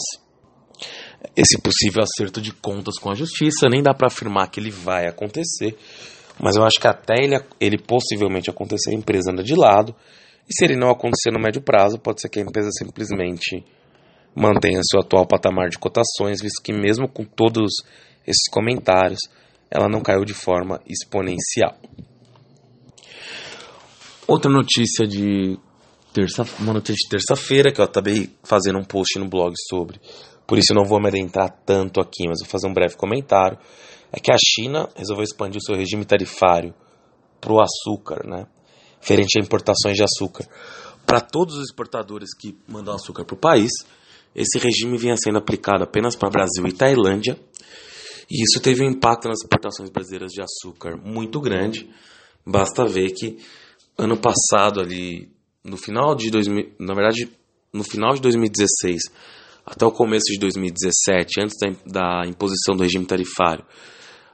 esse 1.36 1.60
possível 1.60 2.04
acerto 2.04 2.42
de 2.42 2.54
contas 2.54 2.98
com 2.98 3.12
a 3.12 3.16
justiça. 3.16 3.70
Nem 3.70 3.84
dá 3.84 3.94
para 3.94 4.08
afirmar 4.08 4.50
que 4.50 4.60
ele 4.60 4.72
vai 4.72 5.08
acontecer, 5.08 5.78
mas 6.40 6.56
eu 6.56 6.64
acho 6.64 6.80
que 6.80 6.88
até 6.88 7.16
ele, 7.24 7.40
ele 7.60 7.78
possivelmente 7.78 8.50
acontecer, 8.50 8.92
a 8.92 8.94
empresa 8.94 9.32
anda 9.32 9.44
de 9.44 9.56
lado. 9.56 9.96
E 10.48 10.54
se 10.54 10.64
ele 10.64 10.78
não 10.78 10.90
acontecer 10.90 11.32
no 11.32 11.40
médio 11.40 11.62
prazo, 11.62 12.00
pode 12.00 12.22
ser 12.22 12.30
que 12.30 12.40
a 12.40 12.44
empresa 12.44 12.70
simplesmente 12.72 13.64
mantenha 14.36 14.80
seu 14.84 15.00
atual 15.02 15.26
patamar 15.26 15.70
de 15.70 15.78
cotações, 15.78 16.42
visto 16.42 16.62
que 16.64 16.72
mesmo 16.72 17.08
com 17.08 17.24
todos 17.24 17.72
esses 18.26 18.48
comentários, 18.52 19.20
ela 19.70 19.90
não 19.90 20.02
caiu 20.02 20.24
de 20.24 20.34
forma 20.34 20.80
exponencial. 20.88 21.76
Outra 24.28 24.52
notícia 24.52 25.08
de 25.08 25.58
terça, 26.14 26.46
uma 26.60 26.74
notícia 26.74 27.02
de 27.04 27.10
terça-feira 27.10 27.72
que 27.72 27.82
eu 27.82 27.86
acabei 27.86 28.30
fazendo 28.44 28.78
um 28.78 28.84
post 28.84 29.18
no 29.18 29.28
blog 29.28 29.54
sobre 29.70 30.00
por 30.48 30.58
isso 30.58 30.72
eu 30.72 30.76
não 30.76 30.86
vou 30.86 31.00
me 31.02 31.10
adentrar 31.10 31.54
tanto 31.66 32.00
aqui, 32.00 32.26
mas 32.26 32.40
vou 32.40 32.50
fazer 32.50 32.68
um 32.68 32.74
breve 32.74 32.96
comentário. 32.96 33.60
É 34.12 34.20
que 34.20 34.32
a 34.32 34.38
China 34.38 34.90
resolveu 34.96 35.24
expandir 35.24 35.58
o 35.58 35.64
seu 35.64 35.76
regime 35.76 36.06
tarifário 36.06 36.74
para 37.40 37.54
o 37.54 37.62
açúcar, 37.62 38.26
né? 38.26 38.48
Referente 39.00 39.40
a 39.40 39.44
importações 39.44 39.96
de 39.96 40.04
açúcar. 40.04 40.48
Para 41.06 41.22
todos 41.22 41.56
os 41.56 41.70
exportadores 41.70 42.36
que 42.36 42.58
mandam 42.68 42.96
açúcar 42.96 43.24
para 43.24 43.36
o 43.36 43.40
país, 43.40 43.72
esse 44.36 44.60
regime 44.60 44.98
vinha 44.98 45.16
sendo 45.18 45.38
aplicado 45.38 45.84
apenas 45.84 46.16
para 46.16 46.30
Brasil 46.30 46.66
e 46.68 46.74
Tailândia. 46.74 47.40
E 48.30 48.44
isso 48.44 48.60
teve 48.60 48.84
um 48.84 48.90
impacto 48.90 49.28
nas 49.28 49.40
exportações 49.40 49.90
brasileiras 49.90 50.32
de 50.32 50.42
açúcar 50.42 50.98
muito 50.98 51.40
grande. 51.40 51.90
Basta 52.46 52.86
ver 52.86 53.12
que 53.12 53.38
ano 53.98 54.18
passado 54.18 54.80
ali, 54.80 55.32
no 55.64 55.78
final 55.78 56.14
de 56.16 56.30
2000, 56.30 56.76
na 56.80 56.94
verdade, 56.94 57.30
no 57.74 57.84
final 57.84 58.14
de 58.14 58.22
2016, 58.22 59.02
até 59.66 59.86
o 59.86 59.92
começo 59.92 60.26
de 60.32 60.40
2017, 60.40 61.42
antes 61.42 61.58
da, 61.60 62.22
da 62.22 62.28
imposição 62.28 62.76
do 62.76 62.84
regime 62.84 63.06
tarifário, 63.06 63.66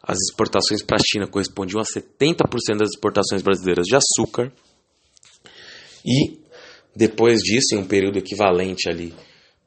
as 0.05 0.17
exportações 0.19 0.83
para 0.83 0.97
a 0.97 1.03
China 1.03 1.27
correspondiam 1.27 1.79
a 1.79 1.85
70% 1.85 2.77
das 2.77 2.89
exportações 2.89 3.41
brasileiras 3.41 3.85
de 3.85 3.95
açúcar. 3.95 4.51
E 6.05 6.39
depois 6.93 7.39
disso, 7.39 7.73
em 7.73 7.77
um 7.77 7.87
período 7.87 8.17
equivalente 8.17 8.89
ali 8.89 9.13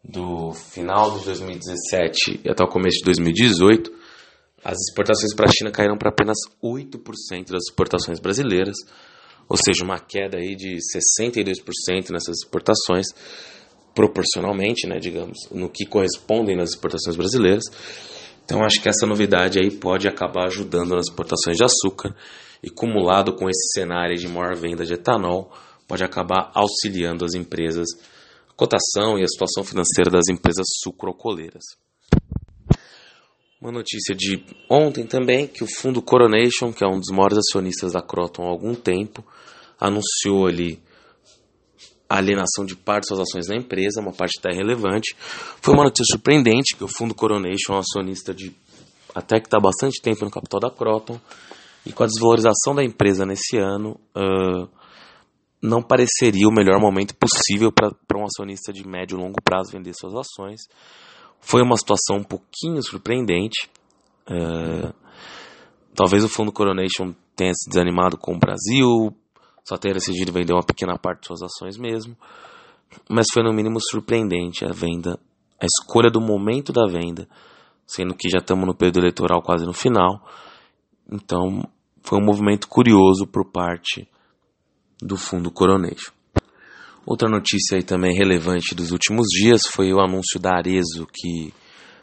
do 0.05 0.52
final 0.52 1.19
de 1.19 1.25
2017 1.25 2.40
e 2.45 2.50
até 2.50 2.62
o 2.62 2.69
começo 2.69 2.99
de 2.99 3.05
2018, 3.05 3.90
as 4.62 4.76
exportações 4.88 5.35
para 5.35 5.47
a 5.47 5.52
China 5.52 5.71
caíram 5.71 5.97
para 5.97 6.11
apenas 6.11 6.37
8% 6.62 7.50
das 7.50 7.64
exportações 7.69 8.21
brasileiras, 8.21 8.76
ou 9.49 9.57
seja, 9.57 9.85
uma 9.85 9.99
queda 9.99 10.38
aí 10.38 10.55
de 10.55 10.76
62% 10.76 12.11
nessas 12.11 12.38
exportações 12.43 13.07
proporcionalmente, 13.95 14.87
né, 14.87 14.99
digamos, 14.99 15.38
no 15.50 15.71
que 15.71 15.87
correspondem 15.87 16.55
nas 16.55 16.71
exportações 16.71 17.16
brasileiras. 17.16 17.64
Então 18.47 18.65
acho 18.65 18.81
que 18.81 18.88
essa 18.88 19.05
novidade 19.05 19.59
aí 19.59 19.73
pode 19.73 20.07
acabar 20.07 20.47
ajudando 20.47 20.95
nas 20.95 21.09
exportações 21.09 21.57
de 21.57 21.65
açúcar 21.65 22.15
e 22.62 22.71
cumulado 22.71 23.35
com 23.35 23.50
esse 23.50 23.73
cenário 23.75 24.17
de 24.17 24.29
maior 24.29 24.55
venda 24.55 24.85
de 24.85 24.95
etanol, 24.95 25.53
pode 25.87 26.05
acabar 26.05 26.53
auxiliando 26.55 27.25
as 27.25 27.35
empresas, 27.35 27.88
a 28.49 28.55
cotação 28.55 29.19
e 29.19 29.25
a 29.25 29.26
situação 29.26 29.65
financeira 29.65 30.11
das 30.11 30.29
empresas 30.29 30.65
sucrocoleiras. 30.81 31.65
Uma 33.61 33.73
notícia 33.73 34.15
de 34.15 34.45
ontem 34.71 35.05
também, 35.05 35.49
que 35.49 35.65
o 35.65 35.67
fundo 35.67 36.00
Coronation, 36.00 36.73
que 36.73 36.85
é 36.85 36.87
um 36.87 37.00
dos 37.00 37.11
maiores 37.11 37.38
acionistas 37.38 37.95
da 37.95 38.00
Croton 38.00 38.45
há 38.45 38.49
algum 38.49 38.76
tempo, 38.76 39.25
anunciou 39.81 40.47
ali 40.47 40.81
alienação 42.09 42.65
de 42.65 42.77
parte 42.77 43.03
de 43.03 43.09
suas 43.09 43.21
ações 43.21 43.49
na 43.49 43.57
empresa, 43.57 44.01
uma 44.01 44.13
parte 44.13 44.39
até 44.39 44.55
relevante. 44.55 45.17
Foi 45.61 45.75
uma 45.75 45.85
notícia 45.85 46.15
surpreendente 46.15 46.77
que 46.77 46.85
o 46.85 46.89
fundo 46.89 47.15
Coronation, 47.15 47.75
um 47.75 47.79
acionista 47.79 48.33
de 48.33 48.55
até 49.15 49.41
que 49.41 49.47
está 49.47 49.59
bastante 49.59 50.01
tempo 50.03 50.25
no 50.25 50.31
capital 50.31 50.61
da 50.61 50.71
Croton, 50.71 51.19
e 51.87 51.93
com 51.93 52.03
a 52.03 52.07
desvalorização 52.07 52.75
da 52.75 52.85
empresa 52.85 53.25
nesse 53.25 53.57
ano, 53.57 53.99
uh, 54.15 54.69
não 55.63 55.83
pareceria 55.83 56.47
o 56.47 56.53
melhor 56.53 56.79
momento 56.79 57.15
possível 57.15 57.73
para 57.73 58.19
um 58.19 58.25
acionista 58.25 58.73
de 58.73 58.87
médio 58.87 59.17
e 59.17 59.21
longo 59.21 59.41
prazo 59.43 59.73
vender 59.73 59.95
suas 59.95 60.15
ações. 60.15 60.61
Foi 61.41 61.63
uma 61.63 61.77
situação 61.77 62.19
um 62.19 62.25
pouquinho 62.25 62.83
surpreendente. 62.83 63.71
Uh, 64.29 64.93
talvez 65.95 66.25
o 66.25 66.29
fundo 66.29 66.53
Coronation 66.53 67.15
tenha 67.35 67.53
se 67.55 67.71
desanimado 67.71 68.19
com 68.19 68.35
o 68.35 68.39
Brasil, 68.39 69.15
só 69.67 69.77
ter 69.77 69.95
decidido 69.95 70.33
vender 70.33 70.53
uma 70.53 70.63
pequena 70.63 70.97
parte 70.97 71.23
de 71.23 71.27
suas 71.27 71.43
ações 71.43 71.77
mesmo, 71.77 72.17
mas 73.11 73.27
foi 73.33 73.43
no 73.43 73.53
mínimo 73.53 73.81
surpreendente 73.81 74.65
a 74.65 74.73
venda, 74.73 75.19
a 75.61 75.67
escolha 75.67 76.11
do 76.11 76.21
momento 76.21 76.73
da 76.73 76.87
venda, 76.87 77.29
sendo 77.85 78.15
que 78.15 78.29
já 78.29 78.39
estamos 78.39 78.67
no 78.67 78.75
período 78.75 79.01
eleitoral 79.01 79.43
quase 79.43 79.67
no 79.67 79.73
final. 79.73 80.25
Então, 81.11 81.69
foi 82.03 82.19
um 82.19 82.25
movimento 82.25 82.69
curioso 82.69 83.27
por 83.27 83.45
parte 83.45 84.09
do 85.03 85.17
fundo 85.17 85.51
Coronation. 85.51 86.13
Outra 87.05 87.29
notícia 87.29 87.77
aí 87.77 87.83
também 87.83 88.17
relevante 88.17 88.75
dos 88.75 88.91
últimos 88.91 89.27
dias 89.29 89.63
foi 89.73 89.93
o 89.93 90.01
anúncio 90.01 90.41
da 90.41 90.57
Arezo, 90.57 91.07
que 91.13 91.53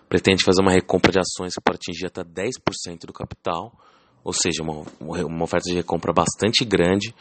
pretende 0.07 0.43
fazer 0.43 0.61
uma 0.61 0.71
recompra 0.71 1.11
de 1.11 1.19
ações 1.19 1.53
para 1.63 1.75
atingir 1.75 2.07
até 2.07 2.23
10% 2.23 3.05
do 3.05 3.13
capital, 3.13 3.73
ou 4.23 4.31
seja, 4.31 4.63
uma, 4.63 4.85
uma 4.99 5.43
oferta 5.43 5.69
de 5.69 5.75
recompra 5.75 6.13
bastante 6.13 6.63
grande 6.63 7.13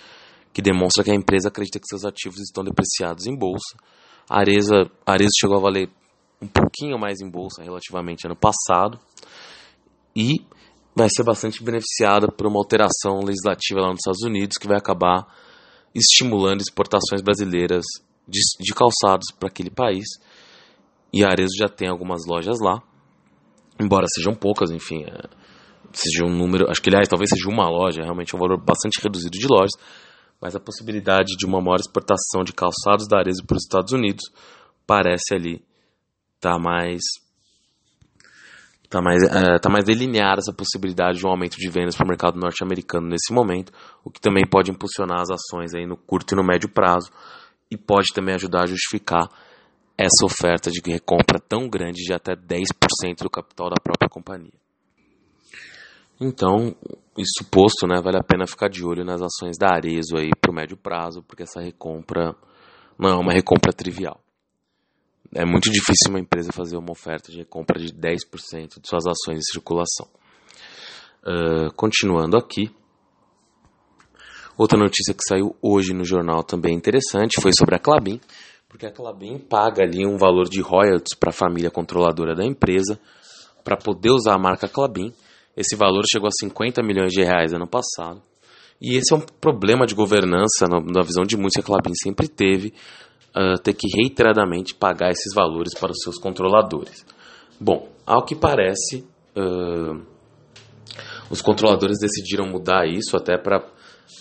que 0.52 0.62
demonstra 0.62 1.02
que 1.02 1.10
a 1.10 1.14
empresa 1.14 1.48
acredita 1.48 1.78
que 1.78 1.86
seus 1.86 2.04
ativos 2.04 2.40
estão 2.40 2.62
depreciados 2.62 3.26
em 3.26 3.36
bolsa. 3.36 3.76
A 4.28 4.40
Areza, 4.40 4.90
a 5.06 5.16
chegou 5.40 5.56
a 5.56 5.60
valer 5.60 5.88
um 6.40 6.46
pouquinho 6.46 6.98
mais 6.98 7.20
em 7.20 7.30
bolsa 7.30 7.62
relativamente 7.62 8.26
ano 8.26 8.36
passado 8.36 8.98
e 10.14 10.44
vai 10.94 11.08
ser 11.08 11.22
bastante 11.22 11.62
beneficiada 11.62 12.28
por 12.28 12.46
uma 12.46 12.58
alteração 12.58 13.20
legislativa 13.20 13.80
lá 13.80 13.88
nos 13.88 14.00
Estados 14.00 14.22
Unidos 14.22 14.58
que 14.58 14.66
vai 14.68 14.76
acabar 14.76 15.26
estimulando 15.94 16.60
exportações 16.60 17.22
brasileiras 17.22 17.84
de, 18.26 18.40
de 18.60 18.74
calçados 18.74 19.26
para 19.38 19.48
aquele 19.48 19.70
país. 19.70 20.04
E 21.12 21.24
a 21.24 21.28
Arezzo 21.28 21.56
já 21.58 21.68
tem 21.68 21.88
algumas 21.88 22.22
lojas 22.26 22.58
lá, 22.60 22.82
embora 23.78 24.06
sejam 24.14 24.34
poucas, 24.34 24.70
enfim, 24.70 25.04
é, 25.04 25.28
seja 25.92 26.24
um 26.24 26.34
número, 26.34 26.70
acho 26.70 26.80
que 26.80 26.88
aliás 26.88 27.08
talvez 27.08 27.28
seja 27.28 27.48
uma 27.48 27.68
loja, 27.68 28.02
realmente 28.02 28.34
é 28.34 28.36
um 28.36 28.40
valor 28.40 28.58
bastante 28.58 29.00
reduzido 29.02 29.38
de 29.38 29.46
lojas, 29.46 29.72
mas 30.42 30.56
a 30.56 30.60
possibilidade 30.60 31.36
de 31.38 31.46
uma 31.46 31.60
maior 31.60 31.78
exportação 31.78 32.42
de 32.44 32.52
calçados 32.52 33.06
da 33.06 33.18
Arezzo 33.18 33.46
para 33.46 33.56
os 33.56 33.62
Estados 33.62 33.92
Unidos 33.92 34.24
parece 34.84 35.34
ali 35.34 35.64
tá 36.40 36.58
mais 36.58 37.00
Está 38.92 39.00
mais, 39.00 39.22
é, 39.22 39.58
tá 39.58 39.70
mais 39.70 39.86
delineada 39.86 40.40
essa 40.40 40.52
possibilidade 40.52 41.16
de 41.16 41.26
um 41.26 41.30
aumento 41.30 41.56
de 41.56 41.66
vendas 41.70 41.96
para 41.96 42.04
o 42.04 42.08
mercado 42.08 42.38
norte-americano 42.38 43.08
nesse 43.08 43.32
momento, 43.32 43.72
o 44.04 44.10
que 44.10 44.20
também 44.20 44.46
pode 44.46 44.70
impulsionar 44.70 45.22
as 45.22 45.30
ações 45.30 45.72
aí 45.72 45.86
no 45.86 45.96
curto 45.96 46.34
e 46.34 46.36
no 46.36 46.44
médio 46.44 46.68
prazo 46.68 47.10
e 47.70 47.76
pode 47.78 48.08
também 48.14 48.34
ajudar 48.34 48.64
a 48.64 48.66
justificar 48.66 49.30
essa 49.96 50.26
oferta 50.26 50.70
de 50.70 50.82
recompra 50.84 51.40
tão 51.40 51.70
grande 51.70 52.02
de 52.02 52.12
até 52.12 52.36
10% 52.36 53.22
do 53.22 53.30
capital 53.30 53.70
da 53.70 53.80
própria 53.82 54.10
companhia. 54.10 54.52
Então, 56.20 56.76
isso 57.16 57.44
posto, 57.50 57.86
né, 57.86 58.00
vale 58.02 58.16
a 58.18 58.22
pena 58.22 58.46
ficar 58.46 58.68
de 58.68 58.84
olho 58.84 59.04
nas 59.04 59.20
ações 59.20 59.58
da 59.58 59.74
Arezo 59.74 60.16
aí 60.16 60.30
para 60.40 60.50
o 60.50 60.54
médio 60.54 60.76
prazo, 60.76 61.22
porque 61.22 61.42
essa 61.42 61.60
recompra 61.60 62.34
não 62.98 63.10
é 63.10 63.14
uma 63.14 63.32
recompra 63.32 63.72
trivial. 63.72 64.20
É 65.34 65.44
muito 65.44 65.70
difícil 65.70 66.10
uma 66.10 66.20
empresa 66.20 66.52
fazer 66.52 66.76
uma 66.76 66.90
oferta 66.90 67.30
de 67.30 67.38
recompra 67.38 67.78
de 67.80 67.92
10% 67.92 68.80
de 68.80 68.88
suas 68.88 69.06
ações 69.06 69.38
em 69.38 69.52
circulação. 69.52 70.06
Uh, 71.24 71.72
continuando 71.74 72.36
aqui, 72.36 72.70
outra 74.58 74.78
notícia 74.78 75.14
que 75.14 75.22
saiu 75.26 75.56
hoje 75.62 75.94
no 75.94 76.04
jornal 76.04 76.42
também 76.42 76.74
interessante 76.74 77.40
foi 77.40 77.52
sobre 77.52 77.76
a 77.76 77.78
Clabin, 77.78 78.20
porque 78.68 78.86
a 78.86 78.90
Clabin 78.90 79.38
paga 79.38 79.82
ali 79.82 80.06
um 80.06 80.16
valor 80.16 80.48
de 80.48 80.60
royalties 80.60 81.14
para 81.18 81.30
a 81.30 81.34
família 81.34 81.70
controladora 81.70 82.34
da 82.34 82.44
empresa 82.44 82.98
para 83.62 83.76
poder 83.76 84.10
usar 84.10 84.34
a 84.34 84.38
marca 84.38 84.68
Clabin. 84.68 85.12
Esse 85.56 85.76
valor 85.76 86.04
chegou 86.10 86.28
a 86.28 86.30
50 86.30 86.82
milhões 86.82 87.12
de 87.12 87.22
reais 87.22 87.52
ano 87.52 87.66
passado. 87.66 88.22
E 88.80 88.96
esse 88.96 89.12
é 89.12 89.16
um 89.16 89.20
problema 89.20 89.86
de 89.86 89.94
governança, 89.94 90.66
na 90.66 91.02
visão 91.02 91.24
de 91.24 91.36
muitos 91.36 91.54
que 91.54 91.60
a 91.60 91.64
Clabin 91.64 91.92
sempre 91.94 92.26
teve, 92.26 92.74
uh, 93.36 93.60
ter 93.62 93.74
que 93.74 93.86
reiteradamente 93.96 94.74
pagar 94.74 95.10
esses 95.10 95.32
valores 95.34 95.72
para 95.78 95.92
os 95.92 95.98
seus 96.02 96.18
controladores. 96.18 97.04
Bom, 97.60 97.88
ao 98.04 98.24
que 98.24 98.34
parece, 98.34 99.06
uh, 99.36 100.02
os 101.30 101.40
controladores 101.40 101.98
decidiram 102.00 102.46
mudar 102.46 102.86
isso 102.86 103.16
até 103.16 103.38
para 103.38 103.64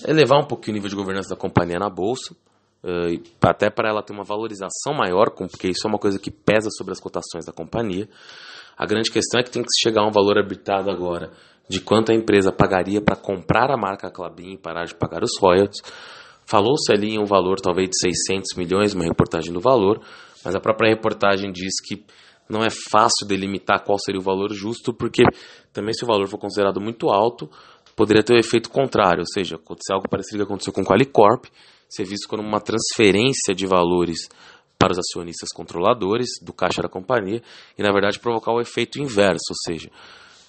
elevar 0.07 0.39
um 0.39 0.47
pouquinho 0.47 0.75
o 0.75 0.75
nível 0.75 0.89
de 0.89 0.95
governança 0.95 1.29
da 1.29 1.35
companhia 1.35 1.79
na 1.79 1.89
bolsa, 1.89 2.35
uh, 2.83 3.21
até 3.41 3.69
para 3.69 3.89
ela 3.89 4.03
ter 4.03 4.13
uma 4.13 4.23
valorização 4.23 4.93
maior, 4.93 5.31
porque 5.31 5.69
isso 5.69 5.85
é 5.85 5.89
uma 5.89 5.99
coisa 5.99 6.19
que 6.19 6.31
pesa 6.31 6.69
sobre 6.71 6.91
as 6.91 6.99
cotações 6.99 7.45
da 7.45 7.53
companhia. 7.53 8.07
A 8.77 8.85
grande 8.85 9.11
questão 9.11 9.39
é 9.39 9.43
que 9.43 9.51
tem 9.51 9.61
que 9.61 9.69
chegar 9.81 10.01
a 10.01 10.07
um 10.07 10.11
valor 10.11 10.37
arbitrado 10.37 10.89
agora 10.89 11.31
de 11.69 11.79
quanto 11.79 12.11
a 12.11 12.15
empresa 12.15 12.51
pagaria 12.51 13.01
para 13.01 13.15
comprar 13.15 13.71
a 13.71 13.77
marca 13.77 14.11
Clabin 14.11 14.53
e 14.53 14.57
parar 14.57 14.85
de 14.85 14.95
pagar 14.95 15.23
os 15.23 15.39
royalties. 15.39 15.81
Falou-se 16.45 16.91
ali 16.91 17.15
em 17.15 17.19
um 17.19 17.25
valor 17.25 17.61
talvez 17.61 17.89
de 17.89 17.97
600 17.99 18.57
milhões, 18.57 18.93
uma 18.93 19.05
reportagem 19.05 19.53
do 19.53 19.61
valor, 19.61 20.01
mas 20.43 20.53
a 20.53 20.59
própria 20.59 20.89
reportagem 20.89 21.51
diz 21.51 21.79
que 21.81 22.03
não 22.49 22.61
é 22.63 22.69
fácil 22.69 23.25
delimitar 23.25 23.85
qual 23.85 23.97
seria 23.97 24.19
o 24.19 24.23
valor 24.23 24.51
justo, 24.51 24.93
porque 24.93 25.23
também 25.71 25.93
se 25.93 26.03
o 26.03 26.07
valor 26.07 26.27
for 26.27 26.37
considerado 26.37 26.81
muito 26.81 27.09
alto, 27.09 27.49
poderia 27.95 28.23
ter 28.23 28.33
o 28.33 28.35
um 28.35 28.39
efeito 28.39 28.69
contrário, 28.69 29.21
ou 29.21 29.27
seja, 29.27 29.55
acontecer 29.55 29.93
algo 29.93 30.09
parecido 30.09 30.37
que 30.37 30.43
aconteceu 30.43 30.73
com 30.73 30.83
Qualicorp, 30.83 31.45
ser 31.91 32.05
visto 32.05 32.27
como 32.27 32.41
uma 32.41 32.61
transferência 32.61 33.53
de 33.53 33.65
valores 33.67 34.29
para 34.79 34.93
os 34.93 34.97
acionistas 34.97 35.49
controladores 35.53 36.29
do 36.41 36.53
caixa 36.53 36.81
da 36.81 36.89
companhia 36.89 37.41
e, 37.77 37.83
na 37.83 37.91
verdade, 37.91 38.19
provocar 38.19 38.51
o 38.51 38.61
efeito 38.61 38.99
inverso, 38.99 39.51
ou 39.51 39.55
seja, 39.63 39.91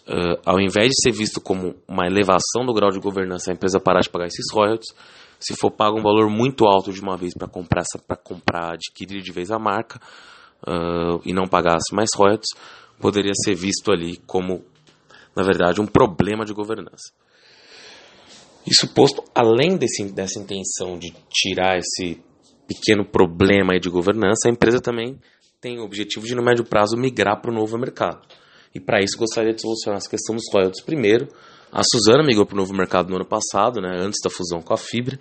uh, 0.08 0.40
ao 0.46 0.58
invés 0.58 0.88
de 0.88 1.02
ser 1.02 1.12
visto 1.12 1.40
como 1.40 1.74
uma 1.86 2.06
elevação 2.06 2.64
do 2.64 2.72
grau 2.72 2.90
de 2.90 2.98
governança, 2.98 3.50
a 3.50 3.54
empresa 3.54 3.78
parar 3.78 4.00
de 4.00 4.08
pagar 4.08 4.26
esses 4.26 4.50
royalties, 4.50 4.94
se 5.38 5.54
for 5.54 5.70
pago 5.70 5.98
um 5.98 6.02
valor 6.02 6.30
muito 6.30 6.64
alto 6.64 6.92
de 6.92 7.00
uma 7.00 7.16
vez 7.16 7.34
para 7.34 7.48
comprar, 7.48 7.82
para 8.06 8.16
comprar, 8.16 8.74
adquirir 8.74 9.20
de 9.20 9.32
vez 9.32 9.50
a 9.50 9.58
marca 9.58 10.00
uh, 10.66 11.20
e 11.24 11.34
não 11.34 11.46
pagasse 11.46 11.94
mais 11.94 12.10
royalties, 12.16 12.56
poderia 13.00 13.32
ser 13.34 13.54
visto 13.54 13.90
ali 13.92 14.16
como, 14.26 14.64
na 15.34 15.42
verdade, 15.42 15.80
um 15.80 15.86
problema 15.86 16.44
de 16.44 16.54
governança. 16.54 17.12
Isso 18.66 18.88
posto, 18.94 19.22
além 19.34 19.76
desse, 19.76 20.04
dessa 20.12 20.38
intenção 20.38 20.98
de 20.98 21.12
tirar 21.28 21.78
esse 21.78 22.20
pequeno 22.66 23.04
problema 23.04 23.78
de 23.78 23.90
governança, 23.90 24.48
a 24.48 24.50
empresa 24.50 24.80
também 24.80 25.18
tem 25.60 25.78
o 25.78 25.84
objetivo 25.84 26.26
de, 26.26 26.34
no 26.34 26.42
médio 26.42 26.64
prazo, 26.64 26.96
migrar 26.96 27.40
para 27.40 27.50
o 27.50 27.54
novo 27.54 27.76
mercado. 27.78 28.26
E 28.74 28.80
para 28.80 29.00
isso 29.00 29.18
gostaria 29.18 29.52
de 29.52 29.60
solucionar 29.60 29.98
essa 29.98 30.08
questão 30.08 30.34
dos 30.34 30.44
royalties 30.52 30.82
primeiro, 30.84 31.28
a 31.70 31.82
Suzana 31.82 32.22
migrou 32.22 32.44
para 32.44 32.54
o 32.54 32.58
novo 32.58 32.74
mercado 32.74 33.08
no 33.08 33.16
ano 33.16 33.24
passado, 33.24 33.80
né, 33.80 33.96
antes 33.98 34.20
da 34.22 34.28
fusão 34.28 34.60
com 34.60 34.74
a 34.74 34.76
Fibra, 34.76 35.18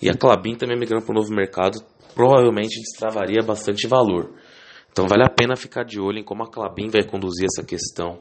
e 0.00 0.08
a 0.08 0.14
Clabin 0.14 0.54
também 0.54 0.78
migrando 0.78 1.04
para 1.04 1.12
o 1.12 1.14
novo 1.14 1.30
mercado, 1.34 1.82
provavelmente 2.14 2.80
destravaria 2.80 3.42
bastante 3.42 3.86
valor. 3.86 4.32
Então 4.90 5.06
vale 5.06 5.24
a 5.24 5.28
pena 5.28 5.56
ficar 5.56 5.84
de 5.84 6.00
olho 6.00 6.18
em 6.18 6.24
como 6.24 6.42
a 6.42 6.50
Clabin 6.50 6.88
vai 6.88 7.04
conduzir 7.04 7.46
essa 7.46 7.66
questão 7.66 8.20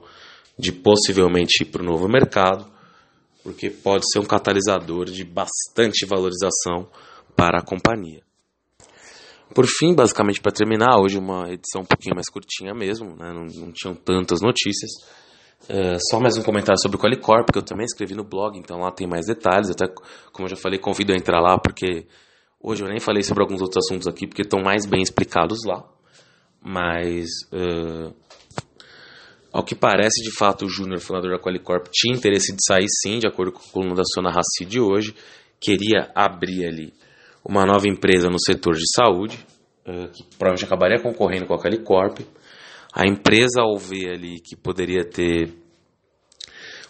de 0.57 0.71
possivelmente 0.71 1.63
ir 1.63 1.67
para 1.67 1.81
o 1.81 1.85
novo 1.85 2.07
mercado, 2.07 2.69
porque 3.43 3.69
pode 3.69 4.05
ser 4.11 4.19
um 4.19 4.25
catalisador 4.25 5.05
de 5.05 5.23
bastante 5.23 6.05
valorização 6.05 6.89
para 7.35 7.59
a 7.59 7.63
companhia. 7.63 8.21
Por 9.53 9.65
fim, 9.65 9.95
basicamente 9.95 10.41
para 10.41 10.51
terminar, 10.51 10.99
hoje 10.99 11.17
uma 11.17 11.49
edição 11.51 11.81
um 11.81 11.85
pouquinho 11.85 12.15
mais 12.15 12.29
curtinha 12.29 12.73
mesmo, 12.73 13.15
né, 13.15 13.33
não, 13.33 13.45
não 13.45 13.71
tinham 13.71 13.95
tantas 13.95 14.41
notícias. 14.41 14.91
Uh, 15.63 15.99
só 16.09 16.19
mais 16.19 16.37
um 16.37 16.43
comentário 16.43 16.79
sobre 16.81 16.97
o 16.97 16.99
Qualicorp, 16.99 17.49
que 17.51 17.57
eu 17.57 17.63
também 17.63 17.85
escrevi 17.85 18.15
no 18.15 18.23
blog, 18.23 18.57
então 18.57 18.79
lá 18.79 18.91
tem 18.91 19.07
mais 19.07 19.25
detalhes. 19.25 19.69
Até, 19.69 19.87
como 20.31 20.45
eu 20.45 20.49
já 20.49 20.55
falei, 20.55 20.79
convido 20.79 21.11
a 21.11 21.15
entrar 21.15 21.39
lá, 21.41 21.57
porque 21.57 22.07
hoje 22.61 22.83
eu 22.83 22.87
nem 22.87 22.99
falei 22.99 23.23
sobre 23.23 23.43
alguns 23.43 23.61
outros 23.61 23.83
assuntos 23.85 24.07
aqui, 24.07 24.27
porque 24.27 24.43
estão 24.43 24.61
mais 24.61 24.85
bem 24.85 25.01
explicados 25.01 25.59
lá. 25.65 25.83
Mas, 26.61 27.27
uh, 27.51 28.13
ao 29.59 29.63
que 29.63 29.75
parece, 29.75 30.23
de 30.23 30.31
fato, 30.31 30.65
o 30.65 30.69
Júnior, 30.69 31.01
fundador 31.01 31.31
da 31.31 31.37
Qualicorp, 31.37 31.87
tinha 31.91 32.15
interesse 32.15 32.55
de 32.55 32.65
sair 32.65 32.87
sim, 33.01 33.19
de 33.19 33.27
acordo 33.27 33.51
com 33.51 33.59
a 33.59 33.71
coluna 33.73 33.95
da 33.95 34.03
Sona 34.05 34.31
Raci 34.31 34.63
de 34.65 34.79
hoje. 34.79 35.13
Queria 35.59 36.09
abrir 36.15 36.65
ali 36.65 36.93
uma 37.43 37.65
nova 37.65 37.85
empresa 37.85 38.29
no 38.29 38.39
setor 38.39 38.75
de 38.75 38.89
saúde, 38.95 39.37
uh, 39.85 40.07
que 40.13 40.23
provavelmente 40.37 40.63
acabaria 40.63 41.01
concorrendo 41.01 41.45
com 41.45 41.53
a 41.53 41.59
Qualicorp. 41.59 42.19
A 42.93 43.05
empresa, 43.05 43.61
ao 43.61 43.77
ver 43.77 44.11
ali 44.11 44.39
que 44.39 44.55
poderia 44.55 45.03
ter 45.03 45.53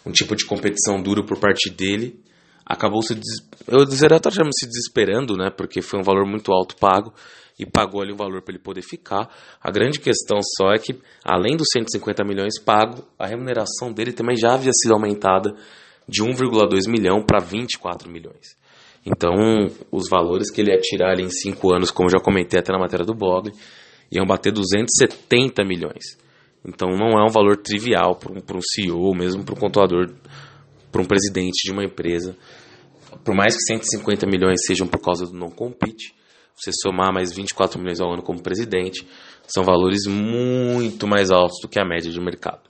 um 0.06 0.12
tipo 0.12 0.36
de 0.36 0.46
competição 0.46 1.02
duro 1.02 1.26
por 1.26 1.40
parte 1.40 1.70
dele, 1.70 2.20
acabou 2.64 3.02
se, 3.02 3.16
des... 3.16 3.48
eu 3.66 3.84
dizer 3.84 4.12
até 4.12 4.30
se 4.30 4.66
desesperando, 4.66 5.36
né, 5.36 5.50
porque 5.50 5.82
foi 5.82 5.98
um 5.98 6.04
valor 6.04 6.24
muito 6.24 6.52
alto 6.52 6.76
pago 6.76 7.12
e 7.60 7.66
pagou 7.66 8.00
ali 8.00 8.12
um 8.12 8.16
valor 8.16 8.40
para 8.40 8.54
ele 8.54 8.62
poder 8.62 8.80
ficar. 8.80 9.28
A 9.60 9.70
grande 9.70 10.00
questão 10.00 10.38
só 10.56 10.72
é 10.72 10.78
que, 10.78 10.98
além 11.22 11.56
dos 11.56 11.66
150 11.72 12.24
milhões 12.24 12.58
pago, 12.58 13.04
a 13.18 13.26
remuneração 13.26 13.92
dele 13.92 14.12
também 14.12 14.34
já 14.34 14.54
havia 14.54 14.72
sido 14.72 14.94
aumentada 14.94 15.54
de 16.08 16.22
1,2 16.22 16.88
milhão 16.88 17.22
para 17.22 17.38
24 17.38 18.10
milhões. 18.10 18.58
Então, 19.04 19.34
os 19.92 20.08
valores 20.08 20.50
que 20.50 20.62
ele 20.62 20.72
ia 20.72 20.80
tirar 20.80 21.12
ali 21.12 21.22
em 21.22 21.30
5 21.30 21.74
anos, 21.74 21.90
como 21.90 22.08
já 22.08 22.18
comentei 22.18 22.58
até 22.58 22.72
na 22.72 22.78
matéria 22.78 23.04
do 23.04 23.14
blog, 23.14 23.52
iam 24.10 24.26
bater 24.26 24.52
270 24.52 25.62
milhões. 25.64 26.18
Então 26.64 26.90
não 26.90 27.18
é 27.18 27.24
um 27.24 27.32
valor 27.32 27.56
trivial 27.56 28.16
para 28.16 28.32
um, 28.32 28.36
um 28.36 28.60
CEO, 28.60 29.14
mesmo 29.14 29.44
para 29.44 29.54
um 29.54 29.58
controlador, 29.58 30.12
para 30.90 31.00
um 31.00 31.06
presidente 31.06 31.64
de 31.64 31.72
uma 31.72 31.84
empresa. 31.84 32.36
Por 33.24 33.34
mais 33.34 33.54
que 33.54 33.62
150 33.62 34.26
milhões 34.26 34.60
sejam 34.66 34.86
por 34.86 35.00
causa 35.00 35.26
do 35.26 35.32
não 35.32 35.50
compete, 35.50 36.14
você 36.60 36.70
somar 36.82 37.12
mais 37.12 37.32
24 37.32 37.78
milhões 37.78 38.00
ao 38.00 38.12
ano 38.12 38.22
como 38.22 38.42
presidente, 38.42 39.06
são 39.46 39.64
valores 39.64 40.06
muito 40.06 41.06
mais 41.06 41.30
altos 41.30 41.58
do 41.62 41.68
que 41.68 41.80
a 41.80 41.84
média 41.84 42.10
de 42.10 42.20
mercado. 42.20 42.60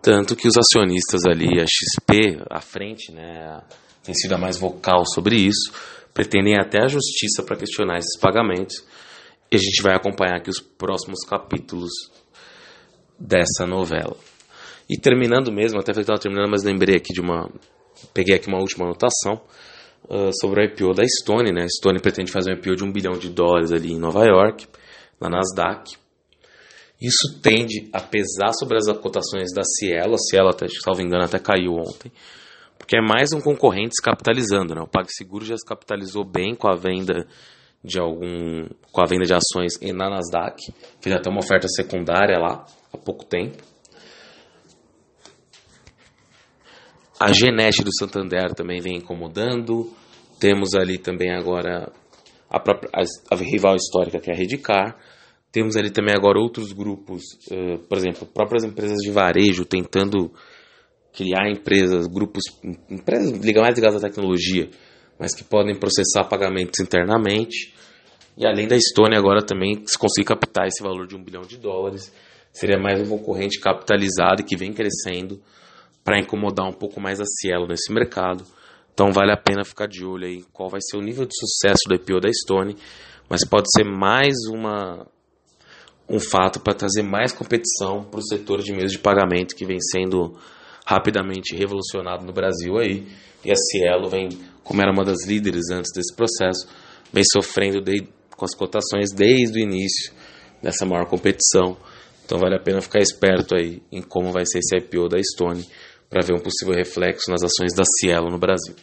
Tanto 0.00 0.34
que 0.34 0.48
os 0.48 0.56
acionistas 0.56 1.24
ali, 1.24 1.60
a 1.60 1.64
XP, 1.64 2.42
à 2.50 2.60
frente, 2.60 3.12
né, 3.12 3.62
tem 4.02 4.14
sido 4.14 4.34
a 4.34 4.38
mais 4.38 4.58
vocal 4.58 5.04
sobre 5.06 5.36
isso, 5.36 5.72
pretendem 6.12 6.58
até 6.58 6.82
a 6.82 6.88
justiça 6.88 7.42
para 7.44 7.56
questionar 7.56 7.98
esses 7.98 8.18
pagamentos 8.18 8.84
e 9.50 9.56
a 9.56 9.58
gente 9.58 9.82
vai 9.82 9.94
acompanhar 9.94 10.38
aqui 10.38 10.50
os 10.50 10.60
próximos 10.60 11.20
capítulos 11.24 11.90
dessa 13.18 13.66
novela. 13.66 14.16
E 14.90 14.98
terminando 14.98 15.52
mesmo, 15.52 15.78
até 15.78 15.92
falei 15.92 16.04
que 16.04 16.10
estava 16.12 16.18
terminando, 16.18 16.50
mas 16.50 16.64
lembrei 16.64 16.96
aqui 16.96 17.12
de 17.12 17.20
uma. 17.20 17.48
Peguei 18.12 18.34
aqui 18.34 18.48
uma 18.48 18.58
última 18.58 18.84
anotação 18.84 19.40
uh, 20.08 20.30
sobre 20.40 20.60
o 20.60 20.64
IPO 20.64 20.94
da 20.94 21.02
Stone. 21.06 21.52
Né? 21.52 21.64
A 21.64 21.68
Stone 21.68 22.00
pretende 22.00 22.30
fazer 22.30 22.50
um 22.50 22.54
IPO 22.54 22.76
de 22.76 22.84
um 22.84 22.92
bilhão 22.92 23.12
de 23.12 23.28
dólares 23.28 23.72
ali 23.72 23.92
em 23.92 23.98
Nova 23.98 24.24
York, 24.24 24.66
na 25.20 25.28
Nasdaq. 25.28 25.96
Isso 27.00 27.40
tende 27.42 27.88
a 27.92 28.00
pesar 28.00 28.52
sobre 28.52 28.76
as 28.78 28.86
cotações 28.98 29.52
da 29.52 29.62
Cielo. 29.64 30.14
A 30.14 30.18
Cielo, 30.18 30.48
até, 30.48 30.66
me 30.96 31.02
engano, 31.02 31.24
até 31.24 31.38
caiu 31.38 31.72
ontem. 31.72 32.12
Porque 32.78 32.96
é 32.96 33.00
mais 33.00 33.32
um 33.32 33.40
concorrente 33.40 33.94
se 33.96 34.02
capitalizando. 34.02 34.74
Né? 34.74 34.80
O 34.80 34.86
PagSeguro 34.86 35.44
já 35.44 35.56
se 35.56 35.66
capitalizou 35.66 36.24
bem 36.24 36.54
com 36.54 36.68
a 36.68 36.76
venda 36.76 37.26
de 37.84 37.98
algum 37.98 38.68
com 38.92 39.02
a 39.02 39.06
venda 39.06 39.24
de 39.24 39.34
ações 39.34 39.80
na 39.92 40.08
Nasdaq. 40.08 40.72
Fiz 41.00 41.12
até 41.12 41.28
uma 41.28 41.40
oferta 41.40 41.66
secundária 41.68 42.38
lá 42.38 42.64
há 42.92 42.98
pouco 42.98 43.24
tempo. 43.24 43.71
A 47.22 47.32
Genete 47.32 47.84
do 47.84 47.96
Santander 47.96 48.52
também 48.52 48.80
vem 48.80 48.96
incomodando. 48.96 49.92
Temos 50.40 50.74
ali 50.74 50.98
também 50.98 51.30
agora 51.30 51.88
a, 52.50 52.58
própria, 52.58 52.90
a, 52.92 53.34
a 53.34 53.38
rival 53.38 53.76
histórica 53.76 54.18
que 54.18 54.28
é 54.28 54.34
a 54.34 54.36
Redcar. 54.36 54.96
Temos 55.52 55.76
ali 55.76 55.90
também 55.90 56.12
agora 56.16 56.40
outros 56.40 56.72
grupos, 56.72 57.22
uh, 57.48 57.78
por 57.86 57.96
exemplo, 57.96 58.26
próprias 58.26 58.64
empresas 58.64 58.98
de 58.98 59.12
varejo 59.12 59.64
tentando 59.64 60.32
criar 61.12 61.48
empresas, 61.48 62.08
grupos, 62.08 62.42
empresas 62.90 63.30
mais 63.30 63.76
ligadas 63.76 64.02
à 64.02 64.08
tecnologia, 64.08 64.68
mas 65.16 65.32
que 65.32 65.44
podem 65.44 65.78
processar 65.78 66.24
pagamentos 66.24 66.80
internamente. 66.80 67.72
E 68.36 68.44
além 68.44 68.66
da 68.66 68.74
Estônia, 68.74 69.16
agora 69.16 69.46
também, 69.46 69.80
se 69.86 69.96
conseguir 69.96 70.26
captar 70.26 70.66
esse 70.66 70.82
valor 70.82 71.06
de 71.06 71.14
um 71.14 71.22
bilhão 71.22 71.42
de 71.42 71.56
dólares, 71.56 72.12
seria 72.52 72.80
mais 72.80 73.00
um 73.00 73.08
concorrente 73.08 73.60
capitalizado 73.60 74.42
que 74.42 74.56
vem 74.56 74.72
crescendo 74.72 75.40
para 76.04 76.18
incomodar 76.18 76.68
um 76.68 76.72
pouco 76.72 77.00
mais 77.00 77.20
a 77.20 77.24
Cielo 77.24 77.66
nesse 77.66 77.92
mercado. 77.92 78.44
Então 78.92 79.12
vale 79.12 79.32
a 79.32 79.36
pena 79.36 79.64
ficar 79.64 79.86
de 79.86 80.04
olho 80.04 80.26
aí 80.26 80.44
qual 80.52 80.68
vai 80.68 80.80
ser 80.82 80.96
o 80.96 81.02
nível 81.02 81.24
de 81.24 81.34
sucesso 81.34 81.80
do 81.88 81.94
IPO 81.94 82.20
da 82.20 82.28
Estônia, 82.28 82.76
mas 83.28 83.46
pode 83.46 83.68
ser 83.74 83.84
mais 83.84 84.34
uma 84.50 85.06
um 86.08 86.18
fato 86.18 86.60
para 86.60 86.74
trazer 86.74 87.02
mais 87.02 87.32
competição 87.32 88.04
para 88.04 88.20
o 88.20 88.26
setor 88.26 88.60
de 88.60 88.72
meios 88.72 88.92
de 88.92 88.98
pagamento 88.98 89.54
que 89.54 89.64
vem 89.64 89.78
sendo 89.80 90.36
rapidamente 90.84 91.56
revolucionado 91.56 92.24
no 92.24 92.32
Brasil 92.32 92.76
aí. 92.76 93.06
E 93.44 93.50
a 93.50 93.56
Cielo 93.56 94.10
vem, 94.10 94.28
como 94.62 94.82
era 94.82 94.92
uma 94.92 95.04
das 95.04 95.26
líderes 95.26 95.70
antes 95.70 95.90
desse 95.94 96.14
processo, 96.14 96.68
vem 97.12 97.24
sofrendo 97.24 97.80
de, 97.80 98.06
com 98.36 98.44
as 98.44 98.54
cotações 98.54 99.10
desde 99.12 99.58
o 99.58 99.62
início 99.62 100.12
dessa 100.62 100.84
maior 100.84 101.06
competição. 101.06 101.76
Então 102.24 102.38
vale 102.38 102.56
a 102.56 102.60
pena 102.60 102.80
ficar 102.80 103.00
esperto 103.00 103.54
aí 103.54 103.82
em 103.90 104.02
como 104.02 104.30
vai 104.32 104.44
ser 104.44 104.58
esse 104.58 104.76
IPO 104.76 105.08
da 105.08 105.18
Stone 105.22 105.66
para 106.12 106.20
ver 106.20 106.34
um 106.34 106.40
possível 106.40 106.74
reflexo 106.74 107.30
nas 107.30 107.42
ações 107.42 107.74
da 107.74 107.84
Cielo 107.98 108.28
no 108.28 108.36
Brasil. 108.36 108.76